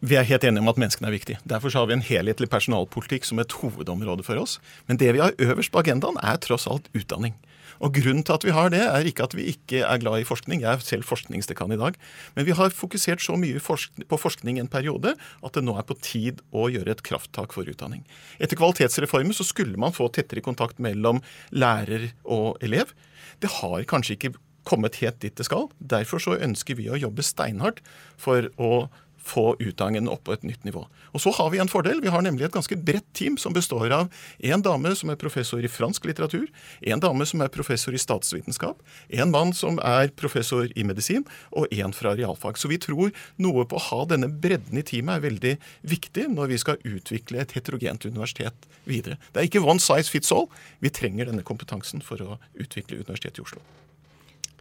Vi 0.00 0.16
er 0.16 0.26
helt 0.26 0.42
enige 0.42 0.62
om 0.62 0.70
at 0.72 0.78
menneskene 0.80 1.06
er 1.06 1.14
viktige. 1.14 1.38
Derfor 1.46 1.70
så 1.70 1.82
har 1.82 1.86
vi 1.90 1.94
en 1.98 2.02
helhetlig 2.02 2.48
personalpolitikk 2.50 3.26
som 3.28 3.38
et 3.38 3.52
hovedområde 3.60 4.24
for 4.26 4.40
oss. 4.40 4.56
Men 4.88 4.98
det 4.98 5.12
vi 5.14 5.20
har 5.22 5.36
øverst 5.38 5.70
på 5.70 5.82
agendaen, 5.84 6.18
er 6.22 6.40
tross 6.42 6.66
alt 6.66 6.88
utdanning. 6.98 7.36
Og 7.84 7.94
Grunnen 7.94 8.24
til 8.26 8.34
at 8.34 8.46
vi 8.46 8.54
har 8.54 8.72
det, 8.74 8.82
er 8.82 9.06
ikke 9.06 9.26
at 9.28 9.36
vi 9.38 9.46
ikke 9.52 9.82
er 9.86 10.00
glad 10.02 10.22
i 10.22 10.26
forskning. 10.26 10.62
Jeg 10.64 10.70
er 10.70 10.84
selv 10.84 11.06
forskningsdekan 11.08 11.74
i 11.74 11.80
dag. 11.80 11.98
Men 12.34 12.48
vi 12.48 12.56
har 12.58 12.74
fokusert 12.74 13.22
så 13.22 13.36
mye 13.38 13.60
på 13.60 14.20
forskning 14.20 14.58
en 14.58 14.70
periode 14.70 15.14
at 15.14 15.54
det 15.54 15.64
nå 15.64 15.76
er 15.78 15.86
på 15.86 15.98
tid 16.02 16.42
å 16.50 16.68
gjøre 16.72 16.96
et 16.96 17.04
krafttak 17.06 17.54
for 17.54 17.68
utdanning. 17.70 18.04
Etter 18.42 18.58
kvalitetsreformen 18.58 19.36
så 19.36 19.46
skulle 19.46 19.78
man 19.80 19.94
få 19.96 20.10
tettere 20.12 20.44
kontakt 20.44 20.82
mellom 20.82 21.22
lærer 21.54 22.10
og 22.24 22.58
elev. 22.64 22.94
Det 23.42 23.50
har 23.60 23.86
kanskje 23.88 24.18
ikke 24.18 24.34
kommet 24.68 24.98
helt 25.00 25.20
dit 25.22 25.36
det 25.38 25.46
skal. 25.48 25.70
Derfor 25.78 26.22
så 26.22 26.36
ønsker 26.36 26.78
vi 26.78 26.90
å 26.90 26.98
jobbe 26.98 27.24
steinhardt 27.24 27.80
for 28.20 28.50
å 28.60 28.88
få 29.28 29.52
utdanningen 29.60 30.08
opp 30.10 30.24
på 30.26 30.34
et 30.34 30.46
nytt 30.46 30.64
nivå. 30.66 30.84
Og 31.12 31.22
så 31.22 31.32
har 31.36 31.50
vi 31.52 31.60
en 31.62 31.70
fordel. 31.70 32.00
Vi 32.04 32.12
har 32.12 32.24
nemlig 32.24 32.46
et 32.48 32.54
ganske 32.54 32.76
bredt 32.76 33.06
team 33.16 33.38
som 33.40 33.54
består 33.56 33.92
av 33.94 34.12
en 34.38 34.64
dame 34.64 34.94
som 34.98 35.12
er 35.12 35.20
professor 35.20 35.64
i 35.64 35.70
fransk 35.70 36.08
litteratur, 36.08 36.46
en 36.80 37.02
dame 37.02 37.26
som 37.28 37.42
er 37.44 37.52
professor 37.52 37.94
i 37.94 38.00
statsvitenskap, 38.00 38.82
en 39.08 39.32
mann 39.34 39.54
som 39.56 39.80
er 39.84 40.12
professor 40.18 40.68
i 40.74 40.86
medisin, 40.86 41.26
og 41.52 41.72
en 41.74 41.94
fra 41.96 42.14
realfag. 42.18 42.58
Så 42.58 42.70
vi 42.72 42.80
tror 42.82 43.12
noe 43.36 43.66
på 43.68 43.78
å 43.78 43.86
ha 43.90 44.00
denne 44.10 44.30
bredden 44.30 44.80
i 44.80 44.86
teamet 44.86 45.18
er 45.18 45.26
veldig 45.28 45.54
viktig 45.94 46.28
når 46.34 46.54
vi 46.54 46.62
skal 46.64 46.80
utvikle 46.88 47.42
et 47.42 47.54
heterogent 47.56 48.08
universitet 48.08 48.68
videre. 48.88 49.18
Det 49.32 49.42
er 49.42 49.50
ikke 49.50 49.64
one 49.64 49.82
size 49.82 50.10
fits 50.12 50.32
all. 50.34 50.48
Vi 50.84 50.92
trenger 50.94 51.30
denne 51.30 51.46
kompetansen 51.46 52.04
for 52.04 52.22
å 52.24 52.40
utvikle 52.58 53.02
Universitetet 53.02 53.42
i 53.42 53.46
Oslo. 53.46 53.62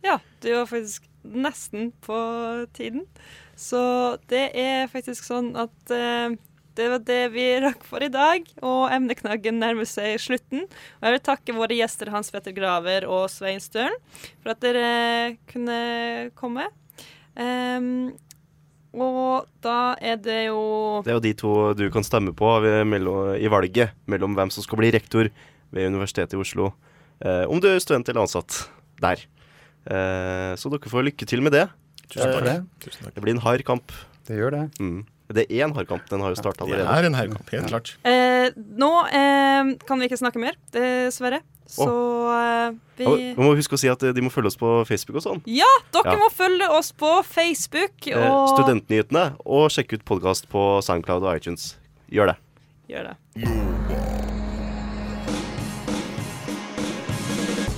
Ja, 0.06 0.20
det 0.44 0.54
var 0.56 0.70
faktisk 0.70 1.08
nesten 1.28 1.92
på 2.06 2.18
tiden. 2.78 3.06
Så 3.58 3.80
det 4.30 4.52
er 4.58 4.92
faktisk 4.92 5.26
sånn 5.26 5.54
at 5.58 5.94
eh, 5.94 6.36
det 6.78 6.88
var 6.92 7.02
det 7.02 7.22
vi 7.34 7.46
rakk 7.64 7.82
for 7.88 8.04
i 8.06 8.12
dag, 8.14 8.46
og 8.62 8.92
emneknaggen 8.94 9.58
nærmer 9.58 9.88
seg 9.90 10.20
slutten. 10.22 10.68
Og 11.00 11.08
jeg 11.08 11.16
vil 11.16 11.26
takke 11.26 11.56
våre 11.58 11.78
gjester 11.80 12.12
Hans 12.14 12.30
Petter 12.34 12.54
Graver 12.56 13.08
og 13.10 13.26
Svein 13.34 13.62
Stølen 13.64 13.98
for 14.44 14.54
at 14.54 14.62
dere 14.62 15.38
kunne 15.50 15.80
komme. 16.38 16.68
Um, 17.38 18.14
og 18.98 19.50
da 19.62 19.94
er 20.02 20.18
det 20.22 20.48
jo 20.48 20.62
Det 21.06 21.12
er 21.12 21.18
jo 21.20 21.26
de 21.26 21.34
to 21.38 21.52
du 21.78 21.86
kan 21.94 22.06
stemme 22.06 22.34
på 22.34 22.50
i 22.66 23.52
valget 23.52 23.94
mellom 24.10 24.34
hvem 24.38 24.50
som 24.54 24.66
skal 24.66 24.80
bli 24.82 24.90
rektor 24.96 25.30
ved 25.74 25.90
Universitetet 25.92 26.38
i 26.38 26.42
Oslo. 26.42 26.72
Eh, 27.22 27.46
om 27.50 27.62
du 27.62 27.68
er 27.70 27.82
student 27.84 28.10
eller 28.10 28.26
ansatt 28.26 28.68
der. 29.02 29.26
Eh, 29.88 30.54
så 30.60 30.70
dere 30.74 30.92
får 30.92 31.06
lykke 31.12 31.28
til 31.28 31.42
med 31.46 31.56
det. 31.56 31.68
Tusen 32.08 32.32
Takk 32.34 32.44
det. 32.48 32.58
Tusen 32.86 33.04
takk. 33.08 33.14
Det 33.16 33.24
blir 33.24 33.36
en 33.36 33.44
hard 33.44 33.64
kamp. 33.68 33.92
Det 34.28 34.36
gjør 34.40 34.52
det. 34.52 34.64
Mm. 34.80 35.06
Det 35.28 35.44
er 35.52 35.66
én 35.68 35.74
hard 35.76 35.88
kamp. 35.90 36.06
Den 36.08 36.22
har 36.24 36.32
jo 36.32 36.40
starta 36.40 36.66
Det 36.68 36.80
er 36.80 37.04
en 37.06 37.14
haugkamp, 37.16 37.50
helt 37.52 37.68
klart. 37.68 37.90
eh, 38.08 38.50
Nå 38.56 38.92
eh, 39.12 39.74
kan 39.88 40.00
vi 40.00 40.08
ikke 40.08 40.20
snakke 40.20 40.40
mer, 40.40 40.56
dessverre. 40.72 41.42
Så 41.68 41.84
eh, 42.32 42.72
vi 42.96 43.04
ja, 43.04 43.16
Vi 43.36 43.44
må 43.44 43.52
huske 43.60 43.76
å 43.76 43.80
si 43.82 43.90
at 43.92 44.02
eh, 44.08 44.14
de 44.16 44.24
må 44.24 44.32
følge 44.32 44.48
oss 44.54 44.56
på 44.60 44.72
Facebook 44.88 45.20
og 45.20 45.26
sånn. 45.26 45.42
Ja, 45.52 45.68
dere 45.92 46.16
Ja. 46.16 46.22
må 46.22 46.30
følge 46.32 46.70
oss 46.72 46.94
på 46.96 47.12
Facebook 47.28 48.08
Eh, 48.08 48.24
og 48.32 48.56
Studentnyhetene. 48.56 49.36
Og 49.46 49.68
sjekke 49.70 50.00
ut 50.00 50.06
podkast 50.08 50.48
på 50.48 50.82
Soundcloud 50.82 51.28
og 51.28 51.36
iTunes. 51.36 51.76
Gjør 52.10 52.32
det. 52.32 52.38
Gjør 52.88 53.12
det. 53.12 53.87